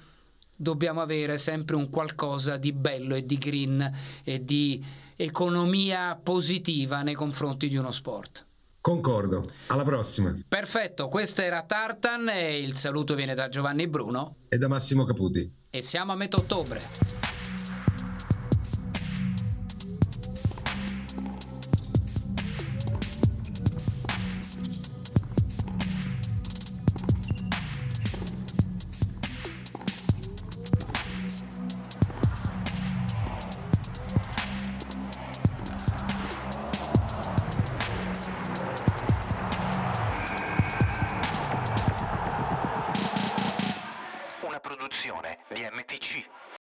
dobbiamo 0.56 1.00
avere 1.00 1.38
sempre 1.38 1.76
un 1.76 1.88
qualcosa 1.88 2.56
di 2.56 2.72
bello 2.72 3.14
e 3.14 3.24
di 3.24 3.38
green 3.38 3.92
e 4.22 4.44
di 4.44 4.84
economia 5.16 6.18
positiva 6.20 7.02
nei 7.02 7.14
confronti 7.14 7.68
di 7.68 7.76
uno 7.76 7.92
sport. 7.92 8.46
Concordo, 8.80 9.50
alla 9.68 9.84
prossima. 9.84 10.36
Perfetto, 10.46 11.08
questa 11.08 11.42
era 11.42 11.62
Tartan 11.62 12.28
e 12.28 12.60
il 12.60 12.76
saluto 12.76 13.14
viene 13.14 13.34
da 13.34 13.48
Giovanni 13.48 13.88
Bruno 13.88 14.36
E 14.48 14.58
da 14.58 14.68
Massimo 14.68 15.04
Caputi. 15.04 15.50
e 15.70 15.82
siamo 15.82 16.12
a 16.12 16.16
metà 16.16 16.36
ottobre. 16.36 17.13